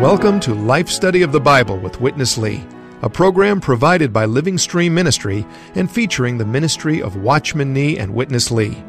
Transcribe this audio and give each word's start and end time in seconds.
Welcome 0.00 0.38
to 0.40 0.54
Life 0.54 0.88
Study 0.88 1.22
of 1.22 1.32
the 1.32 1.40
Bible 1.40 1.76
with 1.78 2.00
Witness 2.00 2.38
Lee, 2.38 2.64
a 3.02 3.10
program 3.10 3.60
provided 3.60 4.12
by 4.12 4.24
Living 4.24 4.58
Stream 4.58 4.94
Ministry 4.94 5.46
and 5.74 5.90
featuring 5.90 6.38
the 6.38 6.44
ministry 6.44 7.00
of 7.00 7.16
Watchman 7.16 7.72
Nee 7.72 7.98
and 7.98 8.14
Witness 8.14 8.50
Lee. 8.50 8.82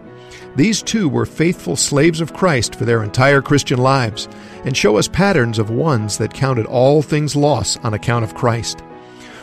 These 0.56 0.82
two 0.82 1.08
were 1.08 1.26
faithful 1.26 1.76
slaves 1.76 2.22
of 2.22 2.34
Christ 2.34 2.76
for 2.76 2.86
their 2.86 3.04
entire 3.04 3.42
Christian 3.42 3.80
lives 3.80 4.28
and 4.66 4.76
show 4.76 4.98
us 4.98 5.08
patterns 5.08 5.60
of 5.60 5.70
ones 5.70 6.18
that 6.18 6.34
counted 6.34 6.66
all 6.66 7.02
things 7.02 7.36
loss 7.36 7.78
on 7.78 7.94
account 7.94 8.24
of 8.24 8.36
Christ. 8.36 8.82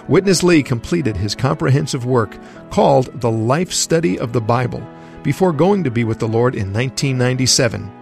Witness 0.09 0.43
Lee 0.43 0.63
completed 0.63 1.17
his 1.17 1.35
comprehensive 1.35 2.05
work 2.05 2.37
called 2.71 3.21
The 3.21 3.31
Life 3.31 3.73
Study 3.73 4.19
of 4.19 4.33
the 4.33 4.41
Bible 4.41 4.87
before 5.23 5.53
going 5.53 5.85
to 5.85 5.91
be 5.91 6.05
with 6.05 6.19
the 6.19 6.29
Lord 6.29 6.55
in 6.55 6.73
1997 6.73 7.93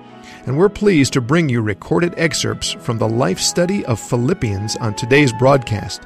and 0.47 0.59
we're 0.59 0.69
pleased 0.69 1.13
to 1.15 1.21
bring 1.21 1.49
you 1.49 1.63
recorded 1.63 2.15
excerpts 2.17 2.73
from 2.73 2.99
the 2.99 3.09
life 3.09 3.41
study 3.41 3.85
of 3.87 3.99
Philippians 3.99 4.77
on 4.77 4.95
today's 4.95 5.33
broadcast. 5.33 6.03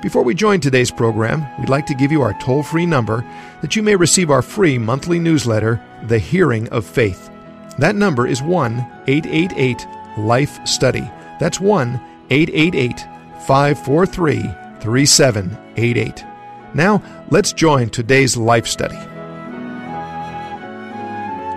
Before 0.00 0.22
we 0.22 0.32
join 0.32 0.60
today's 0.60 0.92
program, 0.92 1.44
we'd 1.58 1.68
like 1.68 1.84
to 1.86 1.94
give 1.94 2.12
you 2.12 2.22
our 2.22 2.32
toll 2.34 2.62
free 2.62 2.86
number 2.86 3.24
that 3.62 3.74
you 3.74 3.82
may 3.82 3.96
receive 3.96 4.30
our 4.30 4.42
free 4.42 4.78
monthly 4.78 5.18
newsletter, 5.18 5.82
The 6.04 6.20
Hearing 6.20 6.68
of 6.68 6.86
Faith. 6.86 7.30
That 7.78 7.96
number 7.96 8.24
is 8.26 8.40
1 8.40 8.78
888 9.08 9.86
Life 10.18 10.64
Study. 10.64 11.10
That's 11.40 11.58
1 11.60 12.00
888 12.30 13.00
543 13.46 14.42
3788. 14.80 16.24
Now, 16.74 17.02
let's 17.30 17.52
join 17.52 17.90
today's 17.90 18.36
life 18.36 18.68
study. 18.68 18.98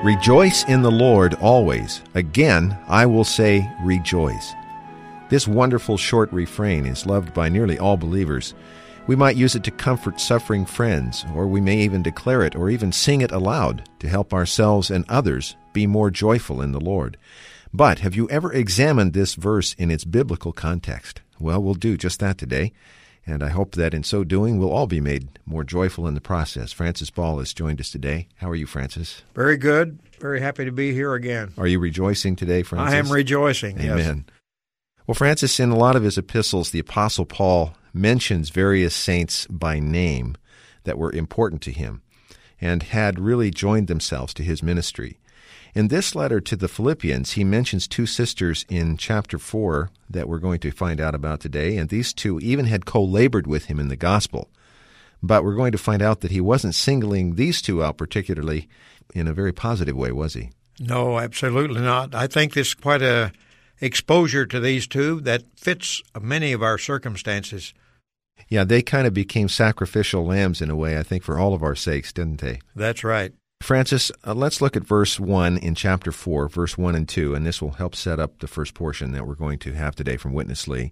Rejoice 0.04 0.64
in 0.64 0.82
the 0.82 0.92
Lord 0.92 1.36
always. 1.36 2.02
Again, 2.16 2.76
I 2.88 3.06
will 3.06 3.24
say, 3.24 3.70
rejoice. 3.84 4.54
This 5.32 5.48
wonderful 5.48 5.96
short 5.96 6.30
refrain 6.34 6.86
is 6.86 7.06
loved 7.06 7.34
by 7.34 7.48
nearly 7.48 7.80
all 7.80 7.96
believers. 7.96 8.54
We 9.08 9.16
might 9.16 9.38
use 9.38 9.56
it 9.56 9.64
to 9.64 9.72
comfort 9.72 10.20
suffering 10.20 10.66
friends, 10.66 11.24
or 11.34 11.48
we 11.48 11.62
may 11.62 11.78
even 11.78 12.04
declare 12.04 12.44
it 12.44 12.54
or 12.54 12.70
even 12.70 12.92
sing 12.92 13.22
it 13.22 13.32
aloud 13.32 13.88
to 14.00 14.10
help 14.10 14.34
ourselves 14.34 14.92
and 14.92 15.06
others 15.08 15.56
be 15.72 15.88
more 15.88 16.12
joyful 16.12 16.62
in 16.62 16.74
the 16.74 16.82
Lord. 16.82 17.16
But 17.74 18.00
have 18.00 18.14
you 18.14 18.30
ever 18.30 18.52
examined 18.52 19.14
this 19.14 19.36
verse 19.36 19.74
in 19.76 19.90
its 19.90 20.04
biblical 20.04 20.52
context? 20.52 21.22
Well, 21.40 21.64
we'll 21.64 21.76
do 21.76 21.96
just 21.96 22.20
that 22.20 22.38
today. 22.38 22.74
And 23.26 23.42
I 23.42 23.50
hope 23.50 23.76
that 23.76 23.94
in 23.94 24.04
so 24.04 24.26
doing, 24.26 24.58
we'll 24.58 24.74
all 24.74 24.86
be 24.86 25.00
made 25.00 25.40
more 25.46 25.64
joyful 25.64 26.10
in 26.10 26.14
the 26.14 26.20
process. 26.20 26.74
Francis 26.74 27.10
Ball 27.10 27.40
has 27.40 27.54
joined 27.54 27.80
us 27.80 27.90
today. 27.90 28.28
How 28.36 28.50
are 28.50 28.56
you, 28.56 28.66
Francis? 28.66 29.22
Very 29.34 29.56
good. 29.56 29.98
Very 30.20 30.42
happy 30.42 30.66
to 30.66 30.74
be 30.74 30.92
here 30.92 31.14
again. 31.14 31.54
Are 31.58 31.68
you 31.68 31.80
rejoicing 31.80 32.36
today, 32.36 32.64
Francis? 32.64 32.94
I 32.94 32.98
am 32.98 33.10
rejoicing. 33.10 33.80
Amen. 33.80 34.26
Yes. 34.28 34.36
Well, 35.08 35.16
Francis, 35.16 35.60
in 35.60 35.72
a 35.72 35.78
lot 35.78 35.96
of 35.96 36.04
his 36.04 36.18
epistles, 36.18 36.72
the 36.72 36.80
Apostle 36.80 37.26
Paul 37.26 37.74
mentions 37.94 38.50
various 38.50 38.96
saints 38.96 39.48
by 39.48 39.80
name 39.80 40.36
that 40.84 40.98
were 40.98 41.12
important 41.12 41.62
to 41.64 41.72
him 41.72 42.02
and 42.60 42.84
had 42.84 43.20
really 43.20 43.50
joined 43.50 43.88
themselves 43.88 44.34
to 44.36 44.44
his 44.44 44.62
ministry. 44.62 45.18
In 45.74 45.88
this 45.88 46.16
letter 46.16 46.40
to 46.42 46.56
the 46.56 46.68
Philippians, 46.68 47.32
he 47.32 47.44
mentions 47.44 47.88
two 47.88 48.06
sisters 48.06 48.66
in 48.70 48.98
chapter 48.98 49.40
4 49.40 49.90
that 50.10 50.28
we're 50.28 50.38
going 50.38 50.60
to 50.60 50.72
find 50.72 51.00
out 51.00 51.16
about 51.16 51.40
today, 51.40 51.78
and 51.78 51.90
these 51.90 52.14
two 52.14 52.40
even 52.40 52.66
had 52.66 52.86
co 52.86 53.04
labored 53.04 53.48
with 53.48 53.66
him 53.66 53.80
in 53.80 53.88
the 53.88 53.96
gospel. 53.96 54.50
But 55.24 55.44
we're 55.44 55.56
going 55.56 55.72
to 55.72 55.78
find 55.78 56.02
out 56.02 56.22
that 56.22 56.32
he 56.32 56.42
wasn't 56.42 56.76
singling 56.76 57.36
these 57.36 57.62
two 57.62 57.84
out 57.84 57.98
particularly 57.98 58.68
in 59.14 59.28
a 59.28 59.34
very 59.34 59.54
positive 59.54 59.96
way, 59.96 60.12
was 60.12 60.34
he? 60.34 60.52
No, 60.80 61.20
absolutely 61.20 61.82
not. 61.82 62.14
I 62.14 62.28
think 62.28 62.54
this 62.54 62.68
is 62.68 62.74
quite 62.74 63.02
a 63.02 63.32
exposure 63.82 64.46
to 64.46 64.60
these 64.60 64.88
two 64.88 65.20
that 65.22 65.44
fits 65.58 66.02
many 66.20 66.54
of 66.54 66.64
our 66.64 66.78
circumstances. 66.78 67.74
Yeah, 68.48 68.64
they 68.64 68.82
kind 68.82 69.08
of 69.08 69.14
became 69.14 69.50
sacrificial 69.50 70.26
lambs 70.26 70.62
in 70.62 70.70
a 70.70 70.76
way, 70.76 70.98
I 70.98 71.04
think, 71.04 71.24
for 71.24 71.38
all 71.38 71.54
of 71.54 71.64
our 71.64 71.76
sakes, 71.76 72.14
didn't 72.14 72.42
they? 72.42 72.60
That's 72.76 73.04
right. 73.04 73.34
Francis, 73.62 74.12
uh, 74.26 74.34
let's 74.34 74.60
look 74.60 74.76
at 74.76 74.84
verse 74.84 75.20
1 75.20 75.58
in 75.58 75.76
chapter 75.76 76.12
4, 76.12 76.50
verse 76.50 76.78
1 76.78 76.96
and 76.96 77.08
2, 77.08 77.36
and 77.36 77.46
this 77.46 77.62
will 77.62 77.72
help 77.72 77.96
set 77.96 78.20
up 78.20 78.40
the 78.40 78.48
first 78.48 78.74
portion 78.74 79.12
that 79.12 79.28
we're 79.28 79.36
going 79.36 79.60
to 79.60 79.74
have 79.74 79.96
today 79.96 80.18
from 80.18 80.34
Witness 80.34 80.68
Lee. 80.68 80.92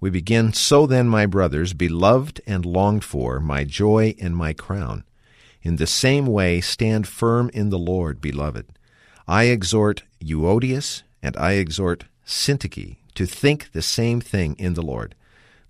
We 0.00 0.10
begin 0.10 0.52
So 0.52 0.86
then, 0.86 1.08
my 1.08 1.26
brothers, 1.26 1.74
beloved 1.74 2.40
and 2.46 2.64
longed 2.64 3.02
for, 3.02 3.40
my 3.40 3.64
joy 3.64 4.14
and 4.20 4.36
my 4.36 4.52
crown, 4.52 5.02
in 5.60 5.76
the 5.76 5.88
same 5.88 6.26
way 6.26 6.60
stand 6.60 7.08
firm 7.08 7.50
in 7.52 7.70
the 7.70 7.78
Lord, 7.78 8.20
beloved. 8.20 8.66
I 9.26 9.44
exhort 9.44 10.04
Euodias 10.20 11.02
and 11.22 11.36
I 11.36 11.52
exhort 11.52 12.04
Syntyche 12.26 12.98
to 13.14 13.26
think 13.26 13.72
the 13.72 13.82
same 13.82 14.20
thing 14.20 14.54
in 14.58 14.74
the 14.74 14.82
Lord. 14.82 15.14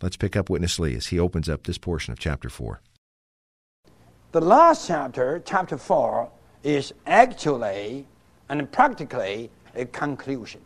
Let's 0.01 0.17
pick 0.17 0.37
up 0.37 0.51
Witness 0.51 0.79
Lee 0.79 0.95
as 0.95 1.07
he 1.07 1.19
opens 1.19 1.49
up 1.49 1.65
this 1.65 1.79
portion 1.79 2.13
of 2.13 2.19
chapter 2.19 2.49
4. 2.49 2.81
The 4.33 4.41
last 4.41 4.87
chapter, 4.87 5.43
chapter 5.45 5.79
4, 5.79 6.31
is 6.63 6.93
actually 7.07 8.07
and 8.49 8.71
practically 8.71 9.51
a 9.75 9.87
conclusion 9.87 10.61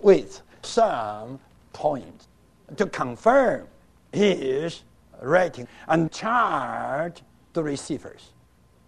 with 0.00 0.42
some 0.62 1.38
points 1.72 2.28
to 2.76 2.86
confirm 2.86 3.66
his 4.12 4.82
writing 5.20 5.68
and 5.88 6.10
charge 6.10 7.22
the 7.52 7.62
receivers. 7.62 8.30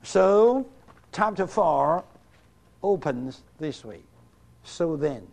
So, 0.02 0.66
chapter 1.12 1.46
4 1.46 2.02
opens 2.82 3.42
this 3.58 3.84
way. 3.84 4.00
So 4.64 4.96
then, 4.96 5.26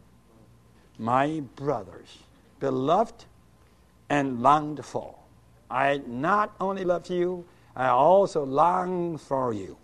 my 0.97 1.41
brothers, 1.55 2.19
beloved 2.59 3.25
and 4.09 4.41
longed 4.41 4.83
for, 4.83 5.15
I 5.69 6.01
not 6.07 6.55
only 6.59 6.83
love 6.83 7.09
you, 7.09 7.45
I 7.75 7.87
also 7.87 8.43
long 8.43 9.17
for 9.17 9.53
you, 9.53 9.77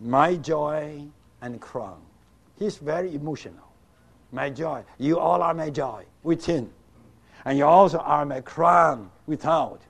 my 0.00 0.36
joy 0.36 1.02
and 1.40 1.60
crown. 1.60 2.00
He's 2.58 2.76
very 2.76 3.14
emotional. 3.14 3.66
My 4.32 4.50
joy. 4.50 4.84
You 4.98 5.18
all 5.18 5.42
are 5.42 5.54
my 5.54 5.70
joy 5.70 6.04
within. 6.22 6.70
And 7.44 7.58
you 7.58 7.64
also 7.64 7.98
are 7.98 8.24
my 8.24 8.42
crown 8.42 9.10
without. 9.26 9.80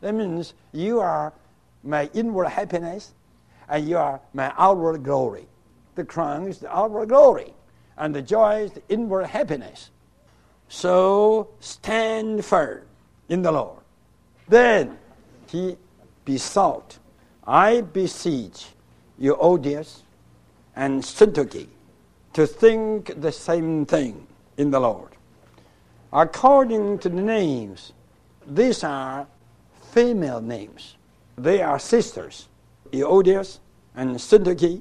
That 0.00 0.14
means 0.14 0.54
you 0.72 1.00
are 1.00 1.32
my 1.82 2.08
inward 2.14 2.46
happiness 2.46 3.12
and 3.68 3.88
you 3.88 3.98
are 3.98 4.20
my 4.32 4.52
outward 4.56 5.02
glory. 5.02 5.46
The 5.96 6.04
crown 6.04 6.46
is 6.46 6.58
the 6.58 6.74
outward 6.74 7.08
glory, 7.08 7.52
and 7.98 8.14
the 8.14 8.22
joys, 8.22 8.72
the 8.72 8.82
inward 8.88 9.26
happiness. 9.26 9.90
So 10.68 11.48
stand 11.60 12.44
firm 12.44 12.82
in 13.28 13.42
the 13.42 13.52
Lord. 13.52 13.80
Then 14.48 14.98
he 15.48 15.76
besought, 16.24 16.98
I 17.46 17.80
beseech 17.80 18.66
Euodias 19.20 20.02
and 20.74 21.02
Syntyche 21.02 21.68
to 22.34 22.46
think 22.46 23.20
the 23.20 23.32
same 23.32 23.86
thing 23.86 24.26
in 24.56 24.70
the 24.70 24.80
Lord. 24.80 25.12
According 26.12 26.98
to 26.98 27.08
the 27.08 27.22
names, 27.22 27.92
these 28.46 28.84
are 28.84 29.26
female 29.90 30.40
names. 30.40 30.96
They 31.36 31.62
are 31.62 31.78
sisters, 31.78 32.48
Euodias 32.92 33.58
and 33.94 34.16
Syntyche. 34.16 34.80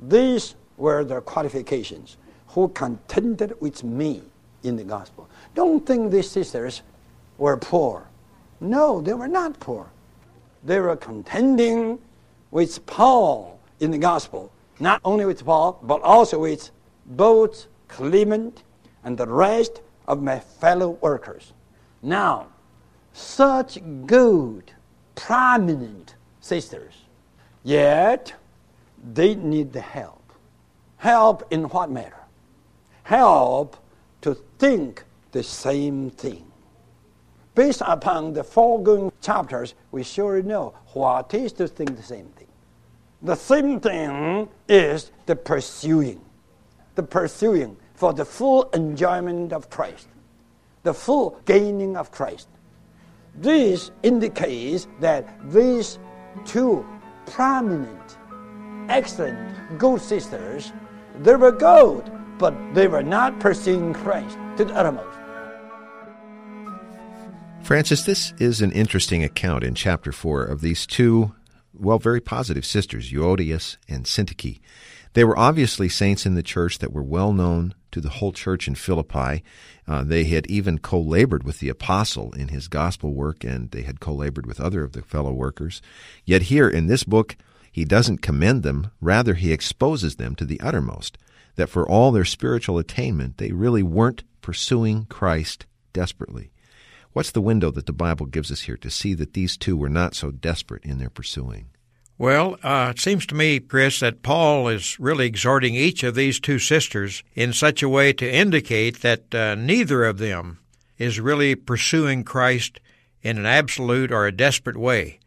These 0.00 0.54
were 0.76 1.04
their 1.04 1.20
qualifications 1.20 2.16
who 2.56 2.66
contended 2.70 3.54
with 3.60 3.84
me 3.84 4.24
in 4.64 4.74
the 4.74 4.82
gospel. 4.82 5.28
Don't 5.54 5.86
think 5.86 6.10
these 6.10 6.28
sisters 6.28 6.82
were 7.38 7.56
poor. 7.56 8.08
No, 8.58 9.00
they 9.00 9.14
were 9.14 9.28
not 9.28 9.60
poor 9.60 9.92
they 10.66 10.80
were 10.80 10.96
contending 10.96 11.98
with 12.50 12.84
Paul 12.86 13.58
in 13.80 13.90
the 13.92 13.98
gospel. 13.98 14.52
Not 14.80 15.00
only 15.04 15.24
with 15.24 15.44
Paul, 15.44 15.78
but 15.82 16.02
also 16.02 16.40
with 16.40 16.70
both 17.06 17.66
Clement 17.88 18.62
and 19.04 19.16
the 19.16 19.26
rest 19.26 19.80
of 20.08 20.22
my 20.22 20.40
fellow 20.40 20.90
workers. 21.00 21.52
Now, 22.02 22.48
such 23.12 23.78
good, 24.06 24.72
prominent 25.14 26.16
sisters, 26.40 26.94
yet 27.62 28.34
they 29.12 29.34
need 29.34 29.72
the 29.72 29.80
help. 29.80 30.32
Help 30.98 31.46
in 31.50 31.64
what 31.64 31.90
matter? 31.90 32.25
Help 33.06 33.76
to 34.20 34.34
think 34.58 35.04
the 35.30 35.40
same 35.40 36.10
thing. 36.10 36.44
Based 37.54 37.80
upon 37.86 38.32
the 38.32 38.42
foregoing 38.42 39.12
chapters, 39.20 39.74
we 39.92 40.02
surely 40.02 40.42
know 40.42 40.74
what 40.92 41.32
is 41.32 41.52
to 41.52 41.68
think 41.68 41.96
the 41.96 42.02
same 42.02 42.26
thing. 42.30 42.48
The 43.22 43.36
same 43.36 43.78
thing 43.78 44.48
is 44.68 45.12
the 45.26 45.36
pursuing, 45.36 46.20
the 46.96 47.04
pursuing 47.04 47.76
for 47.94 48.12
the 48.12 48.24
full 48.24 48.64
enjoyment 48.74 49.52
of 49.52 49.70
Christ, 49.70 50.08
the 50.82 50.92
full 50.92 51.40
gaining 51.44 51.96
of 51.96 52.10
Christ. 52.10 52.48
This 53.36 53.92
indicates 54.02 54.88
that 54.98 55.28
these 55.52 56.00
two 56.44 56.84
prominent, 57.26 58.18
excellent 58.88 59.78
good 59.78 60.00
sisters, 60.00 60.72
they 61.20 61.36
were 61.36 61.52
good, 61.52 62.10
but 62.38 62.54
they 62.74 62.88
were 62.88 63.02
not 63.02 63.38
pursuing 63.40 63.94
Christ 63.94 64.36
to 64.56 64.64
the 64.64 64.74
uttermost. 64.74 65.16
Francis, 67.62 68.04
this 68.04 68.32
is 68.38 68.62
an 68.62 68.70
interesting 68.70 69.24
account 69.24 69.64
in 69.64 69.74
chapter 69.74 70.12
4 70.12 70.44
of 70.44 70.60
these 70.60 70.86
two, 70.86 71.34
well, 71.74 71.98
very 71.98 72.20
positive 72.20 72.64
sisters, 72.64 73.10
Euodias 73.10 73.76
and 73.88 74.04
Syntyche. 74.04 74.60
They 75.14 75.24
were 75.24 75.38
obviously 75.38 75.88
saints 75.88 76.26
in 76.26 76.34
the 76.34 76.42
church 76.42 76.78
that 76.78 76.92
were 76.92 77.02
well 77.02 77.32
known 77.32 77.74
to 77.90 78.02
the 78.02 78.10
whole 78.10 78.32
church 78.32 78.68
in 78.68 78.74
Philippi. 78.74 79.42
Uh, 79.88 80.04
they 80.04 80.24
had 80.24 80.46
even 80.46 80.78
co 80.78 81.00
labored 81.00 81.42
with 81.42 81.58
the 81.58 81.70
apostle 81.70 82.32
in 82.34 82.48
his 82.48 82.68
gospel 82.68 83.14
work, 83.14 83.42
and 83.42 83.70
they 83.70 83.82
had 83.82 83.98
co 83.98 84.12
labored 84.12 84.46
with 84.46 84.60
other 84.60 84.84
of 84.84 84.92
the 84.92 85.02
fellow 85.02 85.32
workers. 85.32 85.80
Yet 86.24 86.42
here 86.42 86.68
in 86.68 86.86
this 86.86 87.02
book, 87.02 87.34
he 87.72 87.84
doesn't 87.84 88.22
commend 88.22 88.62
them, 88.62 88.90
rather, 89.00 89.34
he 89.34 89.52
exposes 89.52 90.16
them 90.16 90.34
to 90.36 90.44
the 90.44 90.60
uttermost, 90.60 91.18
that 91.56 91.68
for 91.68 91.88
all 91.88 92.12
their 92.12 92.24
spiritual 92.24 92.78
attainment, 92.78 93.38
they 93.38 93.52
really 93.52 93.82
weren't 93.82 94.24
pursuing 94.40 95.06
Christ 95.06 95.66
desperately. 95.92 96.52
What's 97.12 97.30
the 97.30 97.40
window 97.40 97.70
that 97.70 97.86
the 97.86 97.92
Bible 97.92 98.26
gives 98.26 98.52
us 98.52 98.62
here 98.62 98.76
to 98.76 98.90
see 98.90 99.14
that 99.14 99.32
these 99.32 99.56
two 99.56 99.76
were 99.76 99.88
not 99.88 100.14
so 100.14 100.30
desperate 100.30 100.84
in 100.84 100.98
their 100.98 101.10
pursuing? 101.10 101.70
Well, 102.18 102.56
uh, 102.62 102.92
it 102.94 103.00
seems 103.00 103.26
to 103.26 103.34
me, 103.34 103.60
Chris, 103.60 104.00
that 104.00 104.22
Paul 104.22 104.68
is 104.68 104.98
really 104.98 105.26
exhorting 105.26 105.74
each 105.74 106.02
of 106.02 106.14
these 106.14 106.40
two 106.40 106.58
sisters 106.58 107.22
in 107.34 107.52
such 107.52 107.82
a 107.82 107.88
way 107.88 108.12
to 108.14 108.30
indicate 108.30 109.00
that 109.00 109.34
uh, 109.34 109.54
neither 109.54 110.04
of 110.04 110.18
them 110.18 110.60
is 110.96 111.20
really 111.20 111.54
pursuing 111.54 112.24
Christ 112.24 112.80
in 113.22 113.36
an 113.36 113.46
absolute 113.46 114.12
or 114.12 114.26
a 114.26 114.32
desperate 114.32 114.78
way. 114.78 115.18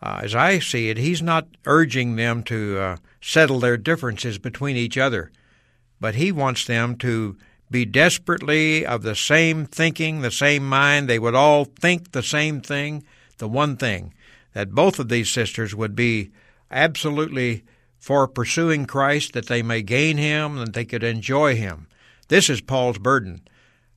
Uh, 0.00 0.20
as 0.22 0.34
I 0.34 0.58
see 0.58 0.90
it, 0.90 0.98
he's 0.98 1.22
not 1.22 1.48
urging 1.64 2.16
them 2.16 2.42
to 2.44 2.78
uh, 2.78 2.96
settle 3.26 3.58
their 3.58 3.76
differences 3.76 4.38
between 4.38 4.76
each 4.76 4.96
other, 4.96 5.32
but 6.00 6.14
he 6.14 6.30
wants 6.30 6.64
them 6.64 6.96
to 6.96 7.36
be 7.68 7.84
desperately 7.84 8.86
of 8.86 9.02
the 9.02 9.16
same 9.16 9.66
thinking, 9.66 10.20
the 10.20 10.30
same 10.30 10.64
mind. 10.64 11.08
They 11.08 11.18
would 11.18 11.34
all 11.34 11.64
think 11.64 12.12
the 12.12 12.22
same 12.22 12.60
thing, 12.60 13.02
the 13.38 13.48
one 13.48 13.76
thing 13.76 14.14
that 14.52 14.70
both 14.70 15.00
of 15.00 15.08
these 15.08 15.28
sisters 15.28 15.74
would 15.74 15.96
be 15.96 16.30
absolutely 16.70 17.64
for 17.98 18.28
pursuing 18.28 18.86
Christ, 18.86 19.32
that 19.32 19.48
they 19.48 19.60
may 19.60 19.82
gain 19.82 20.18
Him, 20.18 20.56
and 20.58 20.72
they 20.72 20.84
could 20.84 21.02
enjoy 21.02 21.56
Him. 21.56 21.88
This 22.28 22.48
is 22.48 22.60
Paul's 22.60 22.98
burden, 22.98 23.40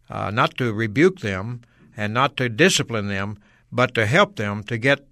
uh, 0.10 0.32
not 0.32 0.58
to 0.58 0.74
rebuke 0.74 1.20
them 1.20 1.62
and 1.96 2.16
not 2.16 2.36
to 2.38 2.50
discipline 2.50 3.10
them, 3.10 3.38
but 3.72 3.94
to 3.94 4.08
help 4.08 4.38
them 4.38 4.64
to 4.64 4.80
get 4.80 5.06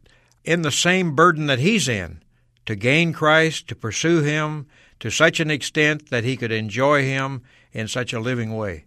in 0.44 0.64
the 0.64 0.72
same 0.72 1.14
burden 1.14 1.46
that 1.46 1.60
he's 1.60 1.88
in, 1.88 2.24
to 2.68 2.75
gain 2.75 3.14
Christ, 3.14 3.68
to 3.69 3.75
pursue 3.75 4.22
Him 4.22 4.68
to 5.00 5.10
such 5.10 5.40
an 5.40 5.50
extent 5.50 6.10
that 6.10 6.24
he 6.24 6.38
could 6.38 6.52
enjoy 6.52 7.04
Him 7.04 7.42
in 7.72 7.88
such 7.88 8.14
a 8.14 8.19
living 8.19 8.56
way. 8.56 8.86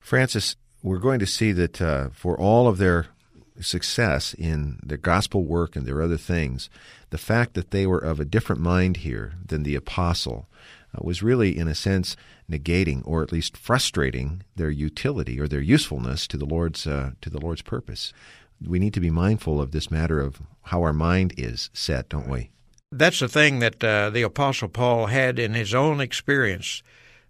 Francis, 0.00 0.56
we're 0.82 0.98
going 0.98 1.18
to 1.18 1.26
see 1.26 1.52
that 1.52 1.82
uh, 1.82 2.08
for 2.12 2.38
all 2.38 2.66
of 2.66 2.78
their 2.78 3.08
success 3.60 4.32
in 4.34 4.78
their 4.82 4.96
gospel 4.96 5.44
work 5.44 5.76
and 5.76 5.86
their 5.86 6.00
other 6.00 6.16
things, 6.16 6.70
the 7.10 7.18
fact 7.18 7.54
that 7.54 7.70
they 7.70 7.86
were 7.86 7.98
of 7.98 8.20
a 8.20 8.24
different 8.24 8.62
mind 8.62 8.98
here 8.98 9.34
than 9.44 9.62
the 9.62 9.74
apostle 9.74 10.48
uh, 10.94 11.00
was 11.02 11.22
really, 11.22 11.56
in 11.56 11.68
a 11.68 11.74
sense, 11.74 12.16
negating 12.50 13.02
or 13.04 13.22
at 13.22 13.32
least 13.32 13.56
frustrating 13.56 14.42
their 14.56 14.70
utility 14.70 15.38
or 15.38 15.46
their 15.48 15.60
usefulness 15.60 16.26
to 16.26 16.36
the 16.36 16.46
Lord's 16.46 16.86
uh, 16.86 17.12
to 17.20 17.30
the 17.30 17.40
Lord's 17.40 17.62
purpose. 17.62 18.12
We 18.64 18.78
need 18.78 18.94
to 18.94 19.00
be 19.00 19.10
mindful 19.10 19.60
of 19.60 19.72
this 19.72 19.90
matter 19.90 20.20
of 20.20 20.40
how 20.62 20.82
our 20.82 20.92
mind 20.92 21.34
is 21.36 21.70
set, 21.72 22.08
don't 22.08 22.28
we? 22.28 22.50
That's 22.92 23.20
the 23.20 23.28
thing 23.28 23.60
that 23.60 23.84
uh, 23.84 24.10
the 24.10 24.22
Apostle 24.22 24.68
Paul 24.68 25.06
had 25.06 25.38
in 25.38 25.54
his 25.54 25.72
own 25.72 26.00
experience, 26.00 26.82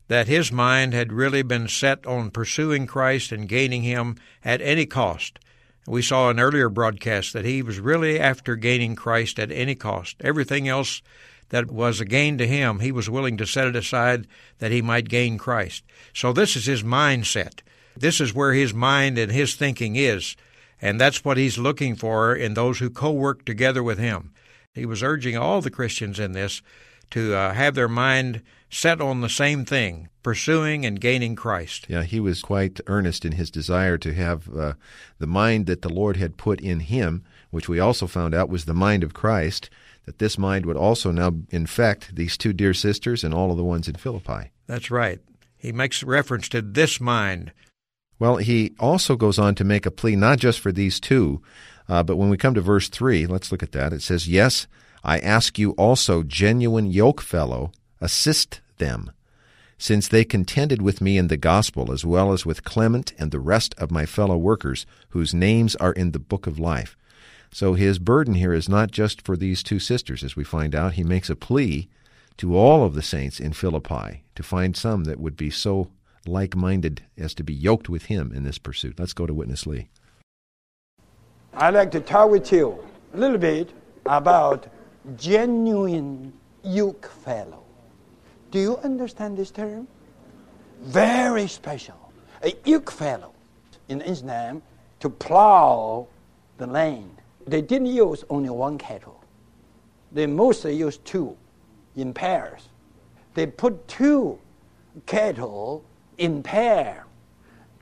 that 0.09 0.27
his 0.27 0.51
mind 0.51 0.95
had 0.95 1.13
really 1.13 1.43
been 1.43 1.69
set 1.69 2.07
on 2.07 2.31
pursuing 2.31 2.87
Christ 2.87 3.31
and 3.31 3.47
gaining 3.47 3.83
Him 3.83 4.17
at 4.43 4.63
any 4.63 4.87
cost. 4.87 5.39
We 5.87 6.01
saw 6.01 6.31
in 6.31 6.41
earlier 6.41 6.71
broadcasts 6.71 7.33
that 7.33 7.45
he 7.45 7.61
was 7.61 7.79
really 7.79 8.19
after 8.19 8.57
gaining 8.57 8.97
Christ 8.97 9.39
at 9.39 9.53
any 9.53 9.75
cost. 9.75 10.17
Everything 10.21 10.67
else 10.67 11.03
that 11.51 11.71
was 11.71 12.01
a 12.01 12.07
gain 12.07 12.39
to 12.39 12.47
him, 12.47 12.81
he 12.81 12.91
was 12.91 13.11
willing 13.11 13.37
to 13.37 13.47
set 13.47 13.67
it 13.67 13.77
aside 13.77 14.27
that 14.61 14.73
he 14.73 14.81
might 14.81 15.11
gain 15.11 15.37
Christ. 15.37 15.85
So 16.15 16.33
this 16.33 16.57
is 16.57 16.65
his 16.65 16.83
mindset. 16.83 17.61
This 17.95 18.19
is 18.19 18.35
where 18.35 18.55
his 18.55 18.73
mind 18.73 19.19
and 19.19 19.31
his 19.31 19.57
thinking 19.57 19.97
is. 19.97 20.37
And 20.81 20.99
that's 20.99 21.23
what 21.23 21.37
he's 21.37 21.59
looking 21.59 21.97
for 21.97 22.35
in 22.35 22.55
those 22.55 22.79
who 22.79 22.89
co 22.89 23.11
work 23.11 23.45
together 23.45 23.83
with 23.83 23.99
him. 23.99 24.33
He 24.75 24.87
was 24.87 25.03
urging 25.03 25.37
all 25.37 25.61
the 25.61 25.71
Christians 25.71 26.21
in 26.21 26.33
this 26.33 26.63
to 27.11 27.35
uh, 27.35 27.55
have 27.55 27.75
their 27.75 27.89
mind 27.89 28.43
set 28.71 29.01
on 29.01 29.21
the 29.21 29.29
same 29.29 29.65
thing, 29.65 30.09
pursuing 30.23 30.87
and 30.87 31.01
gaining 31.01 31.35
Christ. 31.35 31.87
Yeah, 31.89 32.05
he 32.05 32.21
was 32.21 32.41
quite 32.41 32.81
earnest 32.87 33.25
in 33.25 33.33
his 33.33 33.51
desire 33.51 33.99
to 33.99 34.15
have 34.15 34.49
uh, 34.57 34.75
the 35.19 35.27
mind 35.27 35.67
that 35.67 35.83
the 35.83 35.93
Lord 35.93 36.17
had 36.17 36.37
put 36.37 36.61
in 36.61 36.81
him, 36.81 37.25
which 37.51 37.69
we 37.69 37.81
also 37.81 38.07
found 38.07 38.33
out 38.33 38.49
was 38.49 38.65
the 38.65 38.75
mind 38.75 39.03
of 39.03 39.13
Christ, 39.13 39.71
that 40.07 40.21
this 40.21 40.39
mind 40.39 40.67
would 40.67 40.77
also 40.77 41.11
now 41.11 41.33
infect 41.51 42.15
these 42.15 42.39
two 42.39 42.53
dear 42.53 42.73
sisters 42.73 43.25
and 43.25 43.35
all 43.35 43.51
of 43.51 43.57
the 43.57 43.65
ones 43.65 43.89
in 43.89 43.97
Philippi. 43.97 44.53
That's 44.69 44.91
right. 44.91 45.19
He 45.59 45.73
makes 45.73 46.05
reference 46.05 46.49
to 46.51 46.63
this 46.63 47.01
mind. 47.01 47.53
Well, 48.21 48.37
he 48.37 48.73
also 48.79 49.17
goes 49.17 49.39
on 49.39 49.57
to 49.57 49.65
make 49.65 49.85
a 49.85 49.91
plea 49.91 50.15
not 50.15 50.39
just 50.39 50.61
for 50.61 50.71
these 50.71 51.01
two, 51.01 51.43
uh, 51.91 52.05
but 52.05 52.17
when 52.17 52.31
we 52.31 52.37
come 52.37 52.55
to 52.55 52.61
verse 52.61 52.89
3, 52.89 53.27
let's 53.27 53.51
look 53.51 53.65
at 53.65 53.73
that. 53.73 53.93
It 53.93 54.01
says, 54.01 54.29
Yes, 54.29 54.69
I 55.03 55.19
ask 55.19 55.59
you 55.59 55.73
also, 55.73 56.23
genuine 56.23 56.87
yoke 56.87 57.21
fellow, 57.21 57.73
assist 58.01 58.61
them, 58.79 59.11
since 59.77 60.07
they 60.07 60.25
contended 60.25 60.81
with 60.81 61.01
me 61.01 61.19
in 61.19 61.27
the 61.27 61.37
gospel, 61.37 61.91
as 61.91 62.05
well 62.05 62.33
as 62.33 62.47
with 62.47 62.63
Clement 62.63 63.13
and 63.19 63.33
the 63.33 63.41
rest 63.41 63.75
of 63.77 63.91
my 63.91 64.07
fellow 64.07 64.37
workers, 64.37 64.87
whose 65.09 65.35
names 65.35 65.75
are 65.77 65.93
in 65.93 66.13
the 66.13 66.21
book 66.21 66.47
of 66.47 66.61
life. 66.61 66.97
So 67.51 67.75
his 67.75 67.99
burden 67.99 68.35
here 68.35 68.53
is 68.53 68.69
not 68.69 68.93
just 68.93 69.23
for 69.23 69.37
these 69.37 69.65
two 69.65 69.81
sisters, 69.81 70.23
as 70.23 70.37
we 70.37 70.45
find 70.45 70.77
out. 70.77 70.93
He 70.93 71.03
makes 71.03 71.29
a 71.29 71.35
plea 71.35 71.89
to 72.37 72.57
all 72.57 72.85
of 72.85 72.95
the 72.95 73.03
saints 73.03 73.41
in 73.41 73.53
Philippi 73.53 74.23
to 74.37 74.43
find 74.45 74.77
some 74.77 75.05
that 75.05 75.19
would 75.19 75.37
be 75.37 75.51
so 75.51 75.89
like 76.25 76.55
minded 76.55 77.03
as 77.19 77.35
to 77.35 77.43
be 77.43 77.53
yoked 77.53 77.89
with 77.89 78.05
him 78.05 78.31
in 78.33 78.45
this 78.45 78.59
pursuit. 78.59 79.01
Let's 79.01 79.13
go 79.13 79.27
to 79.27 79.35
Witness 79.35 79.67
Lee. 79.67 79.89
I'd 81.63 81.75
like 81.75 81.91
to 81.91 82.01
talk 82.01 82.31
with 82.31 82.51
you 82.53 82.83
a 83.13 83.19
little 83.19 83.37
bit 83.37 83.75
about 84.07 84.67
genuine 85.19 86.33
yoke 86.65 87.11
fellow. 87.23 87.63
Do 88.51 88.59
you 88.59 88.79
understand 88.79 89.37
this 89.37 89.51
term? 89.51 89.87
Very 90.81 91.47
special. 91.47 92.13
A 92.43 92.55
yoke 92.65 92.91
fellow 92.91 93.35
in 93.91 94.01
Islam 94.01 94.63
to 95.01 95.11
plow 95.11 96.09
the 96.57 96.67
land. 96.67 97.21
They 97.47 97.61
didn't 97.61 97.89
use 97.89 98.25
only 98.31 98.49
one 98.49 98.79
cattle. 98.79 99.23
They 100.13 100.27
mostly 100.27 100.75
used 100.75 101.05
two 101.05 101.37
in 101.95 102.15
pairs. 102.15 102.71
They 103.35 103.45
put 103.47 103.87
two 103.87 104.39
cattle 105.05 105.85
in 106.17 106.43
pair 106.43 107.05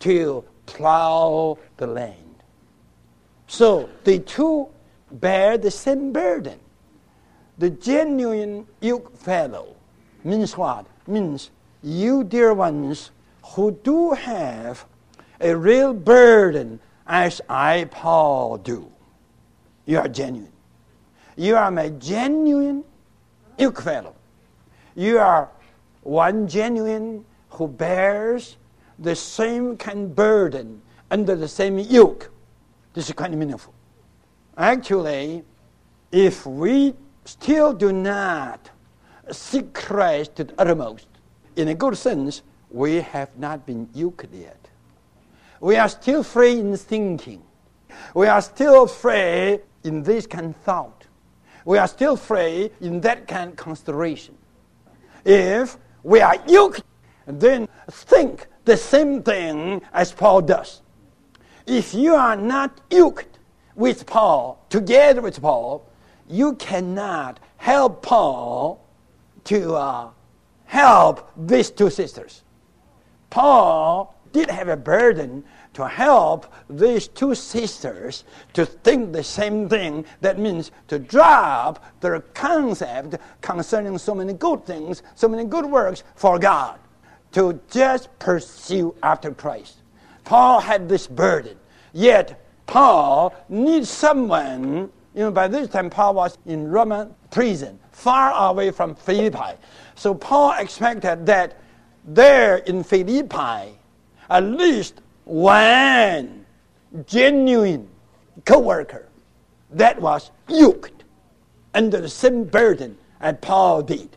to 0.01 0.43
plow 0.67 1.59
the 1.77 1.87
land. 1.87 2.28
So 3.49 3.89
the 4.05 4.21
two 4.21 4.69
bear 5.11 5.59
the 5.59 5.71
same 5.71 6.13
burden. 6.13 6.61
The 7.57 7.71
genuine 7.71 8.67
yoke 8.81 9.17
fellow 9.17 9.75
means 10.23 10.57
what? 10.57 10.87
Means 11.07 11.51
you, 11.83 12.23
dear 12.23 12.55
ones, 12.55 13.11
who 13.43 13.73
do 13.83 14.13
have 14.13 14.85
a 15.41 15.57
real 15.57 15.95
burden 15.95 16.79
as 17.07 17.41
I, 17.49 17.89
Paul, 17.91 18.59
do. 18.59 18.93
You 19.87 19.99
are 19.99 20.09
genuine. 20.09 20.53
You 21.37 21.57
are 21.57 21.71
my 21.71 21.89
genuine 21.89 22.85
yoke 23.59 23.81
fellow. 23.81 24.15
You 24.95 25.19
are 25.19 25.49
one 26.03 26.47
genuine 26.47 27.25
who 27.51 27.67
bears 27.67 28.57
the 28.99 29.17
same 29.17 29.77
kind 29.79 30.05
of 30.05 30.17
burden 30.17 30.83
under 31.11 31.35
the 31.35 31.49
same 31.49 31.79
yoke. 31.79 32.31
This 32.99 33.11
is 33.11 33.15
of 33.33 33.39
meaningful. 33.39 33.73
Actually, 34.57 35.45
if 36.11 36.45
we 36.45 36.95
still 37.25 37.73
do 37.73 37.93
not 37.93 38.71
seek 39.31 39.73
Christ 39.73 40.35
to 40.35 40.43
the 40.43 40.55
uttermost, 40.59 41.07
in 41.55 41.69
a 41.69 41.77
good 41.77 41.97
sense, 41.97 42.43
we 42.73 42.97
have 42.97 43.29
not 43.39 43.65
been 43.65 43.89
yoked 43.95 44.35
yet. 44.35 44.69
We 45.61 45.77
are 45.77 45.89
still 45.89 46.25
free 46.25 46.59
in 46.59 46.77
thinking. 46.77 47.41
We 48.15 48.27
are 48.27 48.43
still 48.43 48.89
free 48.89 49.61
in 49.85 50.03
this 50.03 50.27
kind 50.27 50.47
of 50.47 50.57
thought. 50.63 51.07
We 51.65 51.79
are 51.79 51.87
still 51.87 52.17
free 52.17 52.69
in 52.81 53.01
that 53.03 53.29
kind 53.29 53.51
of 53.51 53.57
consideration. 53.57 54.37
If 55.25 55.77
we 56.03 56.21
are 56.21 56.35
yoked, 56.49 56.83
then 57.27 57.69
think 57.89 58.49
the 58.65 58.77
same 58.77 59.23
thing 59.23 59.83
as 59.93 60.11
Paul 60.11 60.43
does. 60.43 60.83
If 61.69 61.93
you 61.93 62.15
are 62.15 62.35
not 62.35 62.81
yoked 62.91 63.39
with 63.77 64.07
Paul, 64.07 64.65
together 64.71 65.21
with 65.21 65.43
Paul, 65.43 65.87
you 66.27 66.55
cannot 66.55 67.39
help 67.59 68.03
Paul 68.03 68.83
to 69.45 69.75
uh, 69.75 70.09
help 70.65 71.31
these 71.37 71.71
two 71.71 71.91
sisters. 71.91 72.43
Paul 73.29 74.15
did 74.33 74.49
have 74.51 74.69
a 74.69 74.79
burden 74.79 75.45
to 75.75 75.87
help 75.87 76.51
these 76.71 77.07
two 77.07 77.35
sisters 77.35 78.25
to 78.55 78.65
think 78.65 79.13
the 79.13 79.23
same 79.23 79.69
thing. 79.69 80.07
That 80.23 80.39
means 80.39 80.71
to 80.89 80.99
drop 80.99 81.85
their 82.01 82.19
concept 82.21 83.17
concerning 83.43 83.99
so 83.99 84.15
many 84.15 84.33
good 84.33 84.65
things, 84.65 85.03
so 85.15 85.29
many 85.29 85.45
good 85.45 85.67
works 85.67 86.03
for 86.15 86.39
God, 86.39 86.79
to 87.33 87.61
just 87.71 88.09
pursue 88.19 88.95
after 89.03 89.33
Christ. 89.33 89.83
Paul 90.25 90.61
had 90.61 90.89
this 90.89 91.07
burden, 91.07 91.58
yet 91.93 92.45
Paul 92.67 93.35
needs 93.49 93.89
someone. 93.89 94.91
You 95.15 95.25
know, 95.25 95.31
by 95.31 95.49
this 95.49 95.69
time 95.69 95.91
Paul 95.91 96.15
was 96.15 96.39
in 96.47 96.71
Roman 96.71 97.15
prison, 97.31 97.79
far 97.93 98.33
away 98.51 98.71
from 98.71 98.95
Philippi. 98.95 99.59
So 99.95 100.15
Paul 100.15 100.55
expected 100.59 101.27
that 101.27 101.57
there 102.05 102.59
in 102.59 102.85
Philippi, 102.85 103.79
at 104.31 104.45
least 104.45 105.01
one 105.25 106.47
genuine 107.07 107.89
co-worker 108.45 109.09
that 109.71 110.01
was 110.01 110.31
yoked 110.49 111.05
under 111.75 112.01
the 112.01 112.09
same 112.09 112.45
burden 112.45 112.97
as 113.21 113.35
Paul 113.41 113.83
did. 113.83 114.17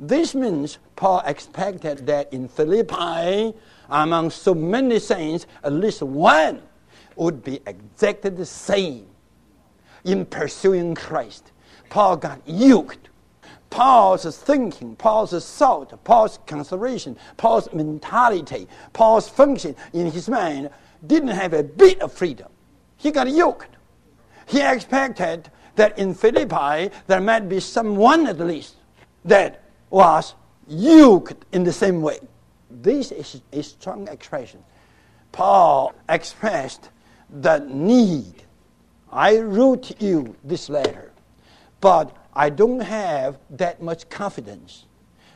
This 0.00 0.34
means 0.34 0.78
Paul 0.96 1.22
expected 1.26 2.06
that 2.06 2.32
in 2.32 2.48
Philippi, 2.48 3.54
among 3.90 4.30
so 4.30 4.54
many 4.54 4.98
saints, 4.98 5.46
at 5.64 5.72
least 5.72 6.02
one 6.02 6.62
would 7.18 7.42
be 7.42 7.60
exactly 7.66 8.30
the 8.30 8.46
same 8.46 9.06
in 10.04 10.24
pursuing 10.24 10.94
Christ. 10.94 11.52
Paul 11.90 12.16
got 12.16 12.40
yoked 12.46 13.08
Paul's 13.70 14.38
thinking, 14.38 14.96
Paul's 14.96 15.56
thought, 15.56 16.02
Paul's 16.04 16.38
consideration, 16.46 17.16
Paul's 17.36 17.72
mentality, 17.72 18.66
Paul's 18.92 19.28
function 19.28 19.76
in 19.92 20.10
his 20.10 20.28
mind 20.28 20.70
didn't 21.06 21.28
have 21.28 21.52
a 21.52 21.62
bit 21.62 22.00
of 22.00 22.12
freedom. 22.12 22.48
He 22.96 23.10
got 23.10 23.30
yoked. 23.30 23.76
He 24.46 24.60
expected 24.60 25.50
that 25.76 25.98
in 25.98 26.14
Philippi 26.14 26.94
there 27.06 27.20
might 27.20 27.48
be 27.48 27.60
someone 27.60 28.26
at 28.26 28.38
least 28.38 28.76
that 29.24 29.62
was 29.90 30.34
yoked 30.66 31.44
in 31.52 31.64
the 31.64 31.72
same 31.72 32.00
way. 32.00 32.18
This 32.70 33.12
is 33.12 33.40
a 33.52 33.62
strong 33.62 34.08
expression. 34.08 34.64
Paul 35.30 35.94
expressed 36.08 36.88
the 37.30 37.58
need. 37.60 38.42
I 39.10 39.38
wrote 39.38 40.00
you 40.00 40.36
this 40.44 40.68
letter, 40.68 41.12
but 41.80 42.14
I 42.34 42.50
don't 42.50 42.80
have 42.80 43.38
that 43.50 43.82
much 43.82 44.08
confidence. 44.08 44.84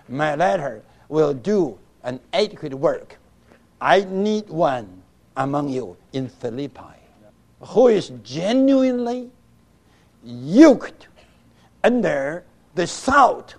My 0.08 0.34
letter 0.34 0.82
will 1.08 1.34
do 1.34 1.78
an 2.02 2.20
adequate 2.32 2.74
work. 2.74 3.18
I 3.80 4.04
need 4.04 4.48
one 4.48 5.02
among 5.36 5.68
you 5.68 5.96
in 6.12 6.28
Philippi 6.28 7.02
who 7.60 7.88
is 7.88 8.10
genuinely 8.22 9.30
yoked 10.24 11.08
under 11.84 12.44
the 12.74 12.86
thought, 12.86 13.54